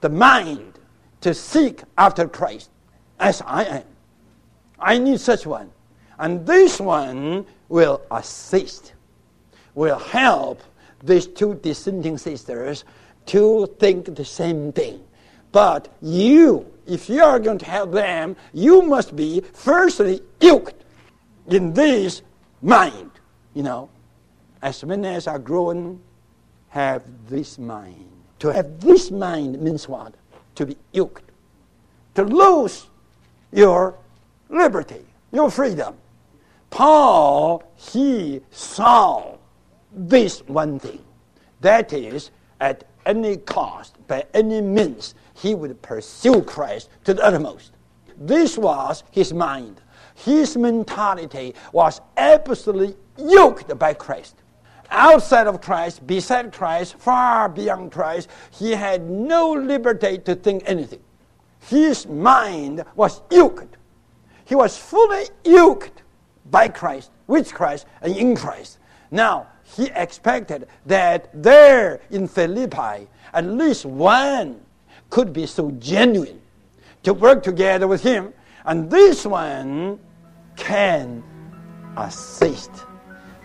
the 0.00 0.08
mind 0.08 0.78
to 1.20 1.34
seek 1.34 1.82
after 1.98 2.28
Christ 2.28 2.70
as 3.18 3.42
I 3.42 3.64
am. 3.64 3.84
I 4.78 4.98
need 4.98 5.20
such 5.20 5.46
one. 5.46 5.70
And 6.18 6.46
this 6.46 6.80
one 6.80 7.46
will 7.68 8.02
assist, 8.10 8.94
will 9.74 9.98
help 9.98 10.62
these 11.02 11.26
two 11.26 11.54
dissenting 11.56 12.18
sisters 12.18 12.84
to 13.26 13.66
think 13.78 14.14
the 14.14 14.24
same 14.24 14.72
thing. 14.72 15.02
But 15.52 15.88
you, 16.00 16.70
if 16.86 17.08
you 17.08 17.22
are 17.22 17.38
going 17.38 17.58
to 17.58 17.64
help 17.64 17.92
them, 17.92 18.36
you 18.52 18.82
must 18.82 19.14
be 19.16 19.42
firstly 19.52 20.20
yoked 20.40 20.84
in 21.48 21.72
this 21.72 22.22
mind. 22.62 23.10
You 23.54 23.62
know, 23.62 23.88
as 24.62 24.84
many 24.84 25.08
as 25.08 25.26
are 25.26 25.38
grown 25.38 26.00
have 26.68 27.02
this 27.28 27.58
mind. 27.58 28.10
To 28.40 28.52
have 28.52 28.80
this 28.80 29.10
mind 29.10 29.60
means 29.60 29.88
what? 29.88 30.14
To 30.56 30.66
be 30.66 30.76
yoked. 30.92 31.30
To 32.16 32.24
lose 32.24 32.86
your 33.52 33.94
liberty, 34.48 35.04
your 35.32 35.50
freedom. 35.50 35.94
Paul, 36.70 37.62
he 37.74 38.40
saw 38.50 39.36
this 39.92 40.40
one 40.46 40.78
thing. 40.78 41.02
That 41.60 41.92
is, 41.92 42.30
at 42.60 42.84
any 43.06 43.36
cost, 43.38 43.96
by 44.06 44.24
any 44.34 44.60
means, 44.60 45.14
he 45.34 45.54
would 45.54 45.80
pursue 45.82 46.42
Christ 46.42 46.90
to 47.04 47.14
the 47.14 47.24
uttermost. 47.24 47.72
This 48.18 48.58
was 48.58 49.04
his 49.10 49.32
mind. 49.32 49.80
His 50.14 50.56
mentality 50.56 51.54
was 51.72 52.00
absolutely 52.16 52.96
yoked 53.18 53.78
by 53.78 53.94
Christ. 53.94 54.42
Outside 54.90 55.46
of 55.46 55.60
Christ, 55.60 56.06
beside 56.06 56.52
Christ, 56.52 56.96
far 56.98 57.48
beyond 57.48 57.92
Christ, 57.92 58.28
he 58.50 58.72
had 58.72 59.08
no 59.10 59.52
liberty 59.52 60.18
to 60.18 60.34
think 60.34 60.62
anything. 60.66 61.00
His 61.60 62.06
mind 62.06 62.84
was 62.94 63.22
yoked. 63.30 63.76
He 64.44 64.54
was 64.54 64.76
fully 64.76 65.24
yoked 65.44 66.02
by 66.50 66.68
Christ, 66.68 67.10
with 67.26 67.52
Christ, 67.52 67.86
and 68.02 68.16
in 68.16 68.36
Christ. 68.36 68.78
Now, 69.10 69.46
he 69.62 69.86
expected 69.94 70.68
that 70.86 71.30
there 71.32 72.00
in 72.10 72.28
Philippi, 72.28 73.08
at 73.32 73.44
least 73.44 73.84
one 73.84 74.60
could 75.10 75.32
be 75.32 75.46
so 75.46 75.70
genuine 75.72 76.40
to 77.02 77.14
work 77.14 77.42
together 77.42 77.86
with 77.86 78.02
him, 78.02 78.32
and 78.64 78.90
this 78.90 79.24
one 79.24 79.98
can 80.56 81.22
assist 81.96 82.70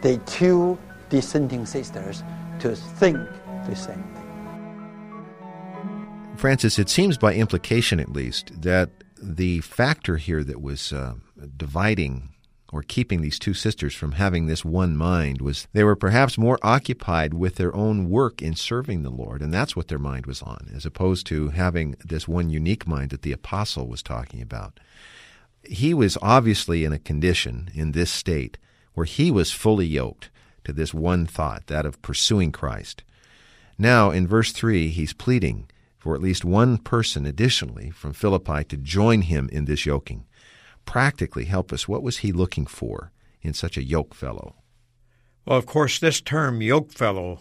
the 0.01 0.17
two 0.19 0.77
dissenting 1.09 1.65
sisters 1.65 2.23
to 2.59 2.75
think 2.75 3.17
the 3.67 3.75
same 3.75 4.03
thing. 4.03 4.21
Francis, 6.37 6.79
it 6.79 6.89
seems 6.89 7.17
by 7.17 7.33
implication 7.35 7.99
at 7.99 8.09
least 8.09 8.61
that 8.61 8.89
the 9.21 9.59
factor 9.61 10.17
here 10.17 10.43
that 10.43 10.59
was 10.61 10.91
uh, 10.91 11.13
dividing 11.55 12.29
or 12.71 12.81
keeping 12.81 13.21
these 13.21 13.37
two 13.37 13.53
sisters 13.53 13.93
from 13.93 14.13
having 14.13 14.45
this 14.45 14.63
one 14.63 14.95
mind 14.95 15.41
was 15.41 15.67
they 15.73 15.83
were 15.83 15.95
perhaps 15.95 16.37
more 16.37 16.57
occupied 16.63 17.33
with 17.33 17.55
their 17.55 17.75
own 17.75 18.09
work 18.09 18.41
in 18.41 18.55
serving 18.55 19.03
the 19.03 19.09
Lord, 19.09 19.41
and 19.41 19.53
that's 19.53 19.75
what 19.75 19.89
their 19.89 19.99
mind 19.99 20.25
was 20.25 20.41
on, 20.41 20.69
as 20.73 20.85
opposed 20.85 21.27
to 21.27 21.49
having 21.49 21.95
this 22.03 22.27
one 22.27 22.49
unique 22.49 22.87
mind 22.87 23.09
that 23.09 23.23
the 23.23 23.33
apostle 23.33 23.87
was 23.87 24.01
talking 24.01 24.41
about. 24.41 24.79
He 25.63 25.93
was 25.93 26.17
obviously 26.21 26.85
in 26.85 26.93
a 26.93 26.99
condition 26.99 27.69
in 27.73 27.91
this 27.91 28.11
state 28.11 28.57
where 28.93 29.05
he 29.05 29.31
was 29.31 29.51
fully 29.51 29.85
yoked 29.85 30.29
to 30.63 30.71
this 30.71 30.93
one 30.93 31.25
thought, 31.25 31.67
that 31.67 31.85
of 31.85 32.01
pursuing 32.01 32.51
Christ. 32.51 33.03
Now, 33.77 34.11
in 34.11 34.27
verse 34.27 34.51
3, 34.51 34.89
he's 34.89 35.13
pleading 35.13 35.69
for 35.97 36.15
at 36.15 36.21
least 36.21 36.45
one 36.45 36.77
person 36.77 37.25
additionally 37.25 37.89
from 37.91 38.13
Philippi 38.13 38.63
to 38.65 38.77
join 38.77 39.23
him 39.23 39.49
in 39.51 39.65
this 39.65 39.85
yoking 39.85 40.25
practically 40.85 41.45
help 41.45 41.71
us. 41.71 41.87
What 41.87 42.03
was 42.03 42.19
he 42.19 42.31
looking 42.31 42.65
for 42.65 43.11
in 43.41 43.53
such 43.53 43.77
a 43.77 43.83
yoke 43.83 44.13
fellow? 44.13 44.55
Well, 45.45 45.57
of 45.57 45.65
course, 45.65 45.99
this 45.99 46.21
term 46.21 46.61
yoke 46.61 46.91
fellow 46.91 47.39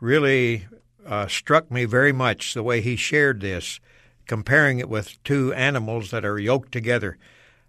really 0.00 0.66
uh, 1.06 1.26
struck 1.28 1.70
me 1.70 1.84
very 1.84 2.12
much 2.12 2.54
the 2.54 2.62
way 2.62 2.80
he 2.80 2.96
shared 2.96 3.40
this, 3.40 3.80
comparing 4.26 4.78
it 4.78 4.88
with 4.88 5.22
two 5.22 5.52
animals 5.54 6.10
that 6.10 6.24
are 6.24 6.38
yoked 6.38 6.72
together. 6.72 7.16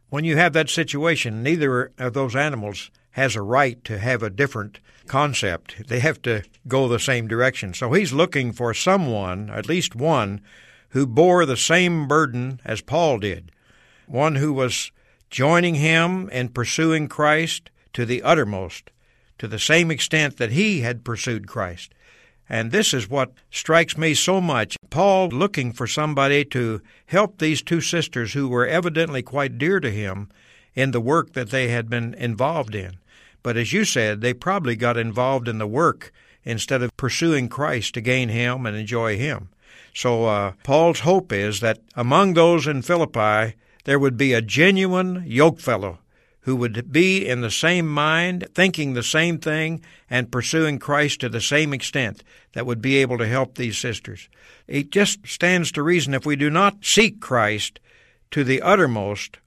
When 0.09 0.23
you 0.23 0.37
have 0.37 0.53
that 0.53 0.69
situation, 0.69 1.43
neither 1.43 1.91
of 1.97 2.13
those 2.13 2.35
animals 2.35 2.89
has 3.11 3.35
a 3.35 3.41
right 3.41 3.83
to 3.83 3.99
have 3.99 4.23
a 4.23 4.29
different 4.29 4.79
concept. 5.07 5.87
They 5.87 5.99
have 5.99 6.21
to 6.23 6.43
go 6.67 6.87
the 6.87 6.99
same 6.99 7.27
direction. 7.27 7.73
So 7.73 7.93
he's 7.93 8.13
looking 8.13 8.51
for 8.51 8.73
someone, 8.73 9.49
at 9.49 9.67
least 9.67 9.95
one, 9.95 10.41
who 10.89 11.05
bore 11.05 11.45
the 11.45 11.57
same 11.57 12.07
burden 12.07 12.61
as 12.63 12.81
Paul 12.81 13.19
did, 13.19 13.51
one 14.07 14.35
who 14.35 14.53
was 14.53 14.91
joining 15.29 15.75
him 15.75 16.29
in 16.29 16.49
pursuing 16.49 17.07
Christ 17.07 17.69
to 17.93 18.05
the 18.05 18.21
uttermost, 18.23 18.91
to 19.39 19.47
the 19.47 19.59
same 19.59 19.91
extent 19.91 20.37
that 20.37 20.51
he 20.51 20.81
had 20.81 21.03
pursued 21.03 21.47
Christ. 21.47 21.93
And 22.49 22.71
this 22.71 22.93
is 22.93 23.09
what 23.09 23.33
strikes 23.51 23.97
me 23.97 24.13
so 24.13 24.39
much. 24.39 24.77
Paul 24.89 25.29
looking 25.29 25.73
for 25.73 25.85
somebody 25.85 26.45
to 26.45 26.81
help 27.07 27.37
these 27.37 27.61
two 27.61 27.81
sisters 27.81 28.33
who 28.33 28.47
were 28.47 28.65
evidently 28.65 29.21
quite 29.21 29.57
dear 29.57 29.79
to 29.79 29.91
him 29.91 30.29
in 30.73 30.91
the 30.91 31.01
work 31.01 31.33
that 31.33 31.49
they 31.49 31.69
had 31.69 31.89
been 31.89 32.13
involved 32.13 32.75
in. 32.75 32.97
But 33.43 33.57
as 33.57 33.73
you 33.73 33.85
said, 33.85 34.21
they 34.21 34.33
probably 34.33 34.75
got 34.75 34.97
involved 34.97 35.47
in 35.47 35.57
the 35.57 35.67
work 35.67 36.11
instead 36.43 36.81
of 36.81 36.95
pursuing 36.97 37.49
Christ 37.49 37.93
to 37.93 38.01
gain 38.01 38.29
Him 38.29 38.65
and 38.65 38.75
enjoy 38.75 39.17
Him. 39.17 39.49
So 39.93 40.25
uh, 40.25 40.53
Paul's 40.63 41.01
hope 41.01 41.31
is 41.31 41.59
that 41.59 41.79
among 41.95 42.33
those 42.33 42.67
in 42.67 42.81
Philippi 42.81 43.55
there 43.87 43.97
would 43.97 44.17
be 44.17 44.33
a 44.33 44.41
genuine 44.41 45.23
yoke 45.25 45.61
fellow 45.61 45.97
who 46.41 46.57
would 46.57 46.91
be 46.91 47.25
in 47.25 47.39
the 47.39 47.49
same 47.49 47.87
mind, 47.87 48.45
thinking 48.53 48.93
the 48.93 49.01
same 49.01 49.37
thing, 49.37 49.81
and 50.09 50.29
pursuing 50.29 50.77
Christ 50.77 51.21
to 51.21 51.29
the 51.29 51.39
same 51.39 51.73
extent 51.73 52.21
that 52.51 52.65
would 52.65 52.81
be 52.81 52.97
able 52.97 53.17
to 53.17 53.25
help 53.25 53.55
these 53.55 53.77
sisters. 53.77 54.27
It 54.67 54.89
just 54.89 55.25
stands 55.25 55.71
to 55.71 55.83
reason 55.83 56.13
if 56.13 56.25
we 56.25 56.35
do 56.35 56.49
not 56.49 56.83
seek 56.83 57.21
Christ 57.21 57.79
to 58.31 58.43
the 58.43 58.61
uttermost, 58.61 59.37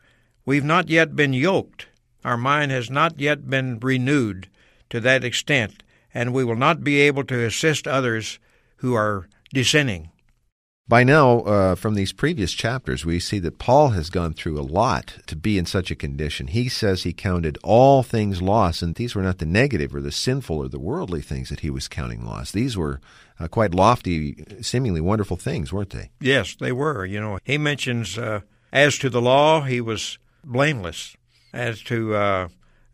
we've 0.46 0.64
not 0.64 0.88
yet 0.88 1.14
been 1.14 1.34
yoked. 1.34 1.88
Our 2.24 2.38
mind 2.38 2.72
has 2.72 2.90
not 2.90 3.20
yet 3.20 3.50
been 3.50 3.78
renewed 3.78 4.48
to 4.88 5.00
that 5.00 5.22
extent, 5.22 5.82
and 6.14 6.32
we 6.32 6.44
will 6.44 6.56
not 6.56 6.82
be 6.82 6.98
able 7.00 7.24
to 7.24 7.44
assist 7.44 7.86
others 7.86 8.38
who 8.76 8.94
are 8.94 9.28
dissenting. 9.52 10.08
By 10.90 11.04
now, 11.04 11.42
uh, 11.42 11.74
from 11.76 11.94
these 11.94 12.12
previous 12.12 12.50
chapters, 12.50 13.06
we 13.06 13.20
see 13.20 13.38
that 13.38 13.60
Paul 13.60 13.90
has 13.90 14.10
gone 14.10 14.32
through 14.32 14.58
a 14.58 14.66
lot 14.66 15.18
to 15.26 15.36
be 15.36 15.56
in 15.56 15.64
such 15.64 15.92
a 15.92 15.94
condition. 15.94 16.48
He 16.48 16.68
says 16.68 17.04
he 17.04 17.12
counted 17.12 17.58
all 17.62 18.02
things 18.02 18.42
loss, 18.42 18.82
and 18.82 18.96
these 18.96 19.14
were 19.14 19.22
not 19.22 19.38
the 19.38 19.46
negative 19.46 19.94
or 19.94 20.00
the 20.00 20.10
sinful 20.10 20.56
or 20.56 20.68
the 20.68 20.80
worldly 20.80 21.22
things 21.22 21.48
that 21.50 21.60
he 21.60 21.70
was 21.70 21.86
counting 21.86 22.26
loss. 22.26 22.50
These 22.50 22.76
were 22.76 23.00
uh, 23.38 23.46
quite 23.46 23.72
lofty, 23.72 24.44
seemingly 24.62 25.00
wonderful 25.00 25.36
things, 25.36 25.72
weren't 25.72 25.90
they? 25.90 26.10
Yes, 26.18 26.56
they 26.56 26.72
were. 26.72 27.04
You 27.06 27.20
know, 27.20 27.38
he 27.44 27.56
mentions 27.56 28.18
uh, 28.18 28.40
as 28.72 28.98
to 28.98 29.08
the 29.08 29.22
law, 29.22 29.60
he 29.60 29.80
was 29.80 30.18
blameless. 30.42 31.16
As 31.52 31.82
to 31.82 32.16
uh, 32.16 32.48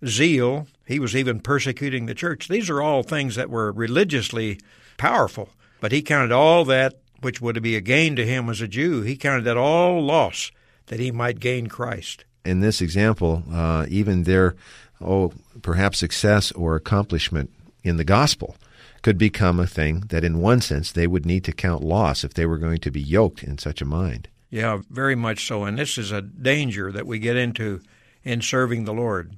zeal, 0.05 0.67
he 0.85 0.99
was 0.99 1.17
even 1.17 1.41
persecuting 1.41 2.05
the 2.05 2.15
church. 2.15 2.49
These 2.49 2.69
are 2.69 2.83
all 2.83 3.03
things 3.03 3.37
that 3.37 3.49
were 3.49 3.73
religiously 3.73 4.61
powerful, 4.99 5.49
but 5.81 5.93
he 5.93 6.03
counted 6.03 6.31
all 6.31 6.67
that 6.67 7.01
which 7.21 7.41
would 7.41 7.63
be 7.63 7.77
a 7.77 7.81
gain 7.81 8.17
to 8.17 8.27
him 8.27 8.49
as 8.49 8.61
a 8.61 8.69
Jew. 8.69 9.03
He 9.03 9.17
counted 9.17 9.45
that 9.45 9.57
all 9.57 10.03
loss 10.03 10.51
that 10.87 11.01
he 11.01 11.11
might 11.11 11.41
gain 11.41 11.67
Christ. 11.69 12.25
In 12.45 12.61
this 12.61 12.81
example, 12.81 13.43
uh, 13.53 13.87
even 13.89 14.23
their, 14.23 14.55
oh, 15.01 15.33
perhaps 15.63 15.99
success 15.99 16.53
or 16.53 16.77
accomplishment 16.77 17.51
in 17.83 17.97
the 17.97 18.05
gospel 18.05 18.57
could 19.03 19.19
become 19.19 19.61
a 19.61 19.67
thing 19.67 20.01
that, 20.09 20.25
in 20.25 20.41
one 20.41 20.61
sense, 20.61 20.93
they 20.93 21.07
would 21.07 21.27
need 21.27 21.45
to 21.45 21.53
count 21.53 21.83
loss 21.83 22.25
if 22.25 22.35
they 22.35 22.47
were 22.47 22.59
going 22.59 22.79
to 22.79 22.91
be 22.91 23.01
yoked 23.01 23.43
in 23.43 23.59
such 23.59 23.81
a 23.81 23.85
mind. 23.85 24.29
Yeah, 24.51 24.81
very 24.91 25.15
much 25.15 25.47
so. 25.47 25.65
And 25.65 25.79
this 25.79 25.99
is 25.99 26.13
a 26.13 26.23
danger 26.23 26.93
that 26.93 27.07
we 27.07 27.19
get 27.19 27.37
into 27.37 27.81
in 28.25 28.41
serving 28.41 28.85
the 28.85 28.95
Lord. 28.95 29.37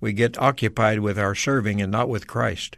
We 0.00 0.12
get 0.12 0.38
occupied 0.38 1.00
with 1.00 1.18
our 1.18 1.34
serving 1.34 1.82
and 1.82 1.90
not 1.90 2.08
with 2.08 2.26
Christ. 2.26 2.76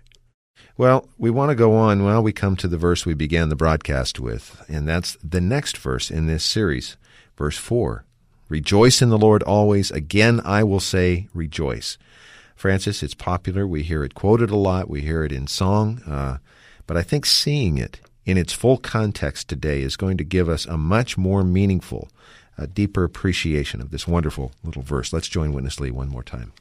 Well, 0.76 1.09
we 1.19 1.31
want 1.31 1.50
to 1.50 1.55
go 1.55 1.75
on. 1.75 2.05
Well, 2.05 2.23
we 2.23 2.33
come 2.33 2.57
to 2.57 2.69
the 2.69 2.79
verse 2.79 3.05
we 3.05 3.14
began 3.14 3.49
the 3.49 3.57
broadcast 3.57 4.19
with, 4.19 4.64
and 4.69 4.88
that's 4.88 5.17
the 5.23 5.40
next 5.40 5.76
verse 5.76 6.11
in 6.11 6.26
this 6.26 6.45
series, 6.45 6.97
verse 7.37 7.59
4. 7.59 8.05
Rejoice 8.49 9.00
in 9.00 9.11
the 9.11 9.19
Lord 9.19 9.43
always. 9.45 9.90
Again, 9.90 10.40
I 10.45 10.64
will 10.64 10.81
say, 10.81 11.29
rejoice. 11.33 11.99
Francis, 12.57 13.02
it's 13.02 13.14
popular. 13.14 13.67
We 13.67 13.83
hear 13.83 14.05
it 14.05 14.14
quoted 14.14 14.50
a 14.50 14.57
lot. 14.57 14.90
We 14.90 15.02
hear 15.02 15.25
it 15.25 15.33
in 15.33 15.47
song. 15.47 16.02
Uh, 16.07 16.38
but 16.87 16.97
I 16.97 17.02
think 17.02 17.25
seeing 17.25 17.79
it 17.79 18.00
in 18.26 18.37
its 18.37 18.52
full 18.52 18.76
context 18.76 19.49
today 19.49 19.83
is 19.83 19.97
going 19.97 20.17
to 20.17 20.25
give 20.25 20.49
us 20.49 20.67
a 20.67 20.76
much 20.76 21.17
more 21.17 21.45
meaningful, 21.45 22.09
a 22.59 22.67
deeper 22.67 23.05
appreciation 23.05 23.81
of 23.81 23.90
this 23.90 24.09
wonderful 24.09 24.52
little 24.64 24.83
verse. 24.83 25.12
Let's 25.12 25.29
join 25.29 25.52
Witness 25.52 25.81
Lee 25.81 25.90
one 25.90 26.09
more 26.09 26.23
time. 26.23 26.52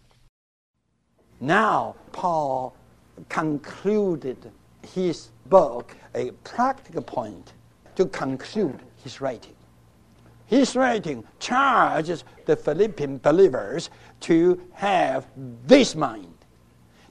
Now, 1.41 1.95
Paul 2.11 2.75
concluded 3.27 4.51
his 4.93 5.29
book 5.47 5.95
a 6.15 6.31
practical 6.43 7.01
point 7.01 7.53
to 7.95 8.05
conclude 8.05 8.79
his 9.03 9.19
writing. 9.19 9.55
His 10.45 10.75
writing 10.75 11.23
charges 11.39 12.23
the 12.45 12.55
Philippian 12.55 13.17
believers 13.17 13.89
to 14.21 14.59
have 14.73 15.27
this 15.67 15.95
mind, 15.95 16.33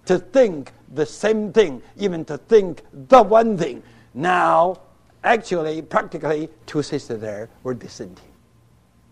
to 0.06 0.18
think 0.18 0.72
the 0.94 1.06
same 1.06 1.52
thing, 1.52 1.82
even 1.96 2.24
to 2.24 2.38
think 2.38 2.82
the 2.92 3.22
one 3.22 3.56
thing. 3.56 3.82
Now, 4.14 4.80
actually, 5.22 5.82
practically, 5.82 6.48
two 6.66 6.82
sisters 6.82 7.20
there 7.20 7.48
were 7.62 7.74
dissenting. 7.74 8.24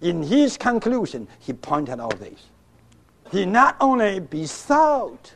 In 0.01 0.23
his 0.23 0.57
conclusion, 0.57 1.29
he 1.39 1.53
pointed 1.53 2.01
out 2.01 2.19
this. 2.19 2.47
He 3.31 3.45
not 3.45 3.77
only 3.81 4.19
besought 4.21 5.35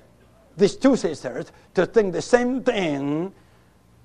these 0.60 0.76
two 0.76 0.94
sisters 0.94 1.46
to 1.74 1.86
think 1.86 2.12
the 2.12 2.22
same 2.22 2.62
thing, 2.62 3.32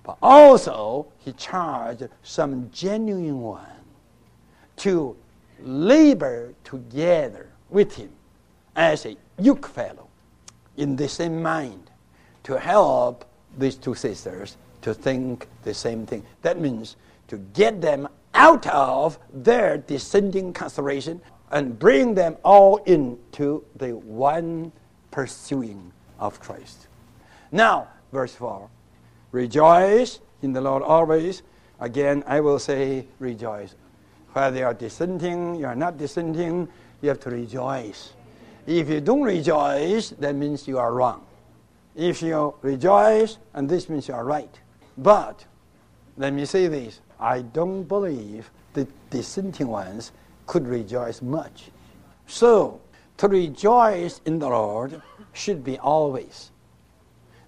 but 0.04 0.18
also 0.22 1.06
he 1.20 1.34
charged 1.34 2.08
some 2.24 2.70
genuine 2.72 3.42
one 3.42 3.84
to 4.78 5.16
labor 5.62 6.54
together 6.64 7.52
with 7.70 7.96
him 7.96 8.10
as 8.76 9.06
a 9.06 9.16
yoke 9.40 9.68
fellow 9.68 10.08
in 10.78 10.96
the 10.96 11.08
same 11.08 11.42
mind 11.42 11.92
to 12.44 12.60
help 12.60 13.26
these 13.58 13.76
two 13.76 13.96
sisters 13.96 14.58
to 14.82 14.94
think 14.94 15.48
the 15.64 15.74
same 15.74 16.06
thing. 16.06 16.24
That 16.42 16.60
means 16.60 16.96
to 17.28 17.38
get 17.54 17.82
them 17.82 18.08
out 18.34 18.68
of 18.68 19.18
their 19.34 19.78
descending 19.78 20.54
consideration 20.54 21.22
and 21.52 21.80
bring 21.80 22.14
them 22.14 22.38
all 22.44 22.78
into 22.86 23.64
the 23.78 23.96
one 23.96 24.72
pursuing 25.10 25.92
of 26.20 26.40
Christ. 26.40 26.88
Now, 27.52 27.88
verse 28.12 28.34
4 28.36 28.70
Rejoice 29.32 30.20
in 30.42 30.54
the 30.54 30.62
Lord 30.62 30.84
always. 30.84 31.44
Again, 31.80 32.24
I 32.26 32.40
will 32.40 32.60
say, 32.60 33.06
rejoice. 33.20 33.76
Whether 34.32 34.60
you 34.60 34.66
are 34.66 34.74
dissenting, 34.74 35.56
you 35.56 35.66
are 35.66 35.76
not 35.76 35.98
dissenting, 35.98 36.70
you 37.02 37.10
have 37.10 37.20
to 37.22 37.30
rejoice. 37.30 38.14
If 38.66 38.90
you 38.90 39.02
don't 39.02 39.22
rejoice, 39.22 40.10
that 40.12 40.36
means 40.36 40.68
you 40.68 40.80
are 40.80 40.94
wrong. 40.94 41.26
If 41.96 42.22
you 42.22 42.56
rejoice, 42.62 43.38
and 43.54 43.70
this 43.70 43.90
means 43.90 44.08
you 44.08 44.14
are 44.14 44.26
right. 44.26 44.60
But, 44.98 45.46
let 46.18 46.34
me 46.34 46.46
say 46.46 46.68
this 46.68 47.02
I 47.20 47.42
don't 47.42 47.84
believe 47.84 48.50
the 48.74 48.88
dissenting 49.10 49.68
ones 49.68 50.12
could 50.48 50.68
rejoice 50.68 51.22
much. 51.22 51.72
So, 52.28 52.82
to 53.18 53.28
rejoice 53.28 54.20
in 54.26 54.40
the 54.40 54.50
Lord 54.50 55.02
should 55.36 55.64
be 55.64 55.78
always. 55.80 56.52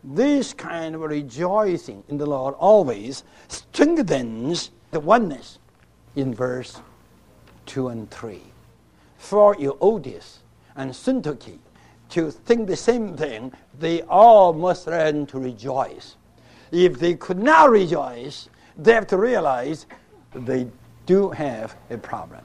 This 0.03 0.53
kind 0.53 0.95
of 0.95 1.01
rejoicing 1.01 2.03
in 2.07 2.17
the 2.17 2.25
Lord 2.25 2.53
always 2.55 3.23
strengthens 3.47 4.71
the 4.91 4.99
oneness 4.99 5.59
in 6.15 6.33
verse 6.33 6.81
2 7.65 7.89
and 7.89 8.09
3. 8.09 8.41
For 9.17 9.55
Euodias 9.55 10.39
and 10.75 10.91
Syntyche 10.91 11.59
to 12.09 12.31
think 12.31 12.67
the 12.67 12.75
same 12.75 13.17
thing, 13.17 13.51
they 13.79 14.01
all 14.03 14.53
must 14.53 14.87
learn 14.87 15.25
to 15.27 15.39
rejoice. 15.39 16.15
If 16.71 16.99
they 16.99 17.15
could 17.15 17.39
not 17.39 17.69
rejoice, 17.69 18.49
they 18.77 18.93
have 18.93 19.07
to 19.07 19.17
realize 19.17 19.85
they 20.33 20.67
do 21.05 21.29
have 21.29 21.75
a 21.89 21.97
problem. 21.97 22.43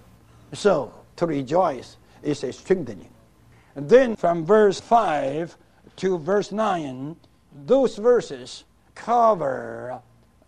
So, 0.53 0.93
to 1.17 1.27
rejoice 1.27 1.97
is 2.23 2.43
a 2.45 2.53
strengthening. 2.53 3.11
And 3.75 3.89
then 3.89 4.17
from 4.17 4.45
verse 4.45 4.81
5 4.81 5.57
to 5.97 6.19
verse 6.19 6.53
9, 6.53 7.17
those 7.67 7.97
verses 7.97 8.65
cover 8.95 10.01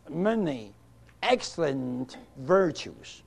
many 0.09 0.73
excellent 1.23 2.17
virtues. 2.39 3.23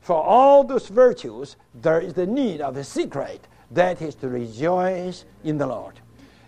For 0.00 0.22
all 0.22 0.62
those 0.62 0.88
virtues, 0.88 1.56
there 1.74 2.00
is 2.00 2.14
the 2.14 2.26
need 2.26 2.60
of 2.60 2.76
a 2.76 2.84
secret 2.84 3.48
that 3.72 4.00
is 4.00 4.14
to 4.16 4.28
rejoice 4.28 5.24
in 5.42 5.58
the 5.58 5.66
Lord. 5.66 5.98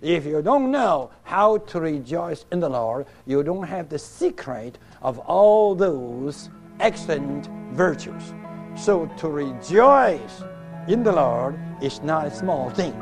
If 0.01 0.25
you 0.25 0.41
don't 0.43 0.71
know 0.71 1.11
how 1.25 1.59
to 1.59 1.81
rejoice 1.81 2.45
in 2.53 2.61
the 2.61 2.69
Lord, 2.69 3.07
you 3.27 3.43
don't 3.43 3.67
have 3.67 3.89
the 3.89 3.99
secret 3.99 4.79
of 5.03 5.19
all 5.19 5.75
those 5.75 6.51
excellent 6.79 7.49
virtues. 7.73 8.33
So 8.77 9.07
to 9.17 9.29
rejoice 9.29 10.45
in 10.89 11.03
the 11.03 11.13
Lord 11.13 11.59
is 11.83 12.03
not 12.03 12.27
a 12.27 12.31
small 12.35 12.71
thing. 12.71 12.95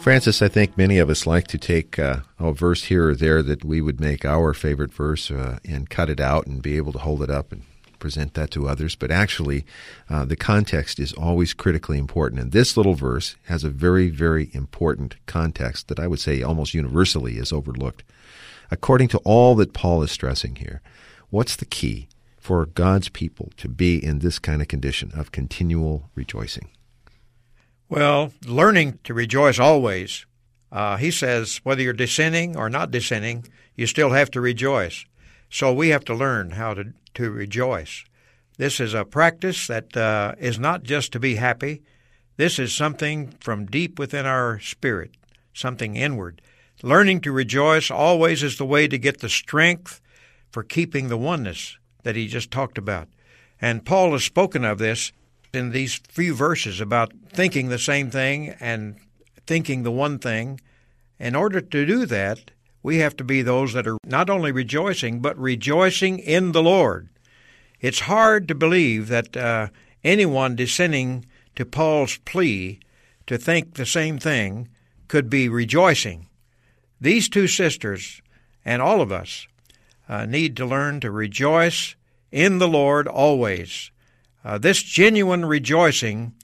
Francis, 0.00 0.42
I 0.42 0.48
think 0.48 0.76
many 0.76 0.98
of 0.98 1.08
us 1.08 1.28
like 1.28 1.46
to 1.48 1.58
take 1.58 1.96
uh, 1.98 2.20
a 2.40 2.52
verse 2.52 2.84
here 2.84 3.10
or 3.10 3.14
there 3.14 3.40
that 3.42 3.64
we 3.64 3.80
would 3.80 4.00
make 4.00 4.24
our 4.24 4.52
favorite 4.52 4.92
verse 4.92 5.30
uh, 5.30 5.58
and 5.64 5.88
cut 5.88 6.10
it 6.10 6.18
out 6.18 6.46
and 6.46 6.60
be 6.60 6.76
able 6.76 6.92
to 6.92 6.98
hold 6.98 7.22
it 7.22 7.30
up 7.30 7.52
and 7.52 7.62
present 8.00 8.34
that 8.34 8.50
to 8.50 8.68
others. 8.68 8.96
But 8.96 9.12
actually, 9.12 9.64
uh, 10.10 10.24
the 10.24 10.34
context 10.34 10.98
is 10.98 11.12
always 11.12 11.54
critically 11.54 11.98
important. 11.98 12.40
And 12.40 12.50
this 12.50 12.76
little 12.76 12.94
verse 12.94 13.36
has 13.44 13.62
a 13.62 13.70
very, 13.70 14.08
very 14.08 14.50
important 14.52 15.14
context 15.26 15.86
that 15.86 16.00
I 16.00 16.08
would 16.08 16.18
say 16.18 16.42
almost 16.42 16.74
universally 16.74 17.38
is 17.38 17.52
overlooked. 17.52 18.02
According 18.72 19.08
to 19.08 19.18
all 19.18 19.54
that 19.56 19.72
Paul 19.72 20.02
is 20.02 20.10
stressing 20.10 20.56
here, 20.56 20.82
what's 21.30 21.54
the 21.54 21.64
key? 21.64 22.08
For 22.42 22.66
God's 22.66 23.08
people 23.08 23.52
to 23.56 23.68
be 23.68 24.04
in 24.04 24.18
this 24.18 24.40
kind 24.40 24.60
of 24.60 24.66
condition 24.66 25.12
of 25.14 25.30
continual 25.30 26.10
rejoicing? 26.16 26.70
Well, 27.88 28.32
learning 28.44 28.98
to 29.04 29.14
rejoice 29.14 29.60
always. 29.60 30.26
Uh, 30.72 30.96
he 30.96 31.12
says 31.12 31.60
whether 31.62 31.82
you're 31.82 31.92
dissenting 31.92 32.56
or 32.56 32.68
not 32.68 32.90
dissenting, 32.90 33.44
you 33.76 33.86
still 33.86 34.10
have 34.10 34.28
to 34.32 34.40
rejoice. 34.40 35.04
So 35.50 35.72
we 35.72 35.90
have 35.90 36.04
to 36.06 36.14
learn 36.14 36.50
how 36.50 36.74
to, 36.74 36.92
to 37.14 37.30
rejoice. 37.30 38.04
This 38.58 38.80
is 38.80 38.92
a 38.92 39.04
practice 39.04 39.68
that 39.68 39.96
uh, 39.96 40.34
is 40.36 40.58
not 40.58 40.82
just 40.82 41.12
to 41.12 41.20
be 41.20 41.36
happy. 41.36 41.82
This 42.38 42.58
is 42.58 42.74
something 42.74 43.34
from 43.38 43.66
deep 43.66 44.00
within 44.00 44.26
our 44.26 44.58
spirit, 44.58 45.12
something 45.54 45.94
inward. 45.94 46.42
Learning 46.82 47.20
to 47.20 47.30
rejoice 47.30 47.88
always 47.88 48.42
is 48.42 48.58
the 48.58 48.66
way 48.66 48.88
to 48.88 48.98
get 48.98 49.20
the 49.20 49.28
strength 49.28 50.00
for 50.50 50.64
keeping 50.64 51.06
the 51.06 51.16
oneness 51.16 51.76
that 52.02 52.16
he 52.16 52.26
just 52.26 52.50
talked 52.50 52.78
about. 52.78 53.08
And 53.60 53.84
Paul 53.84 54.12
has 54.12 54.24
spoken 54.24 54.64
of 54.64 54.78
this 54.78 55.12
in 55.52 55.70
these 55.70 55.96
few 56.08 56.34
verses 56.34 56.80
about 56.80 57.12
thinking 57.32 57.68
the 57.68 57.78
same 57.78 58.10
thing 58.10 58.50
and 58.60 58.96
thinking 59.46 59.82
the 59.82 59.92
one 59.92 60.18
thing. 60.18 60.60
In 61.18 61.36
order 61.36 61.60
to 61.60 61.86
do 61.86 62.06
that, 62.06 62.50
we 62.82 62.98
have 62.98 63.16
to 63.16 63.24
be 63.24 63.42
those 63.42 63.72
that 63.74 63.86
are 63.86 63.98
not 64.04 64.28
only 64.28 64.50
rejoicing, 64.50 65.20
but 65.20 65.38
rejoicing 65.38 66.18
in 66.18 66.52
the 66.52 66.62
Lord. 66.62 67.08
It's 67.80 68.00
hard 68.00 68.48
to 68.48 68.54
believe 68.54 69.08
that 69.08 69.36
uh, 69.36 69.68
anyone 70.02 70.56
dissenting 70.56 71.26
to 71.56 71.64
Paul's 71.64 72.18
plea 72.18 72.80
to 73.26 73.38
think 73.38 73.74
the 73.74 73.86
same 73.86 74.18
thing 74.18 74.68
could 75.08 75.28
be 75.28 75.48
rejoicing. 75.48 76.28
These 77.00 77.28
two 77.28 77.46
sisters 77.46 78.22
and 78.64 78.80
all 78.80 79.00
of 79.00 79.12
us 79.12 79.46
uh, 80.08 80.26
need 80.26 80.56
to 80.56 80.66
learn 80.66 81.00
to 81.00 81.10
rejoice 81.10 81.94
in 82.30 82.58
the 82.58 82.68
Lord 82.68 83.06
always. 83.06 83.90
Uh, 84.44 84.58
this 84.58 84.82
genuine 84.82 85.44
rejoicing 85.44 86.34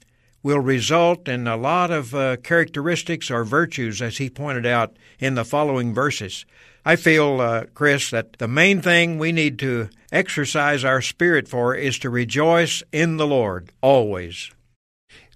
will 0.41 0.59
result 0.59 1.27
in 1.27 1.47
a 1.47 1.57
lot 1.57 1.91
of 1.91 2.15
uh, 2.15 2.37
characteristics 2.37 3.29
or 3.29 3.43
virtues, 3.43 4.01
as 4.01 4.17
he 4.17 4.29
pointed 4.29 4.65
out 4.65 4.95
in 5.19 5.35
the 5.35 5.43
following 5.43 5.93
verses. 5.93 6.45
I 6.85 6.95
feel, 6.95 7.41
uh, 7.41 7.65
Chris, 7.73 8.09
that 8.11 8.33
the 8.39 8.47
main 8.47 8.81
thing 8.81 9.19
we 9.19 9.31
need 9.31 9.59
to 9.59 9.89
exercise 10.11 10.83
our 10.83 11.01
spirit 11.01 11.47
for 11.47 11.75
is 11.75 11.99
to 11.99 12.09
rejoice 12.09 12.81
in 12.91 13.17
the 13.17 13.27
Lord 13.27 13.71
always. 13.81 14.49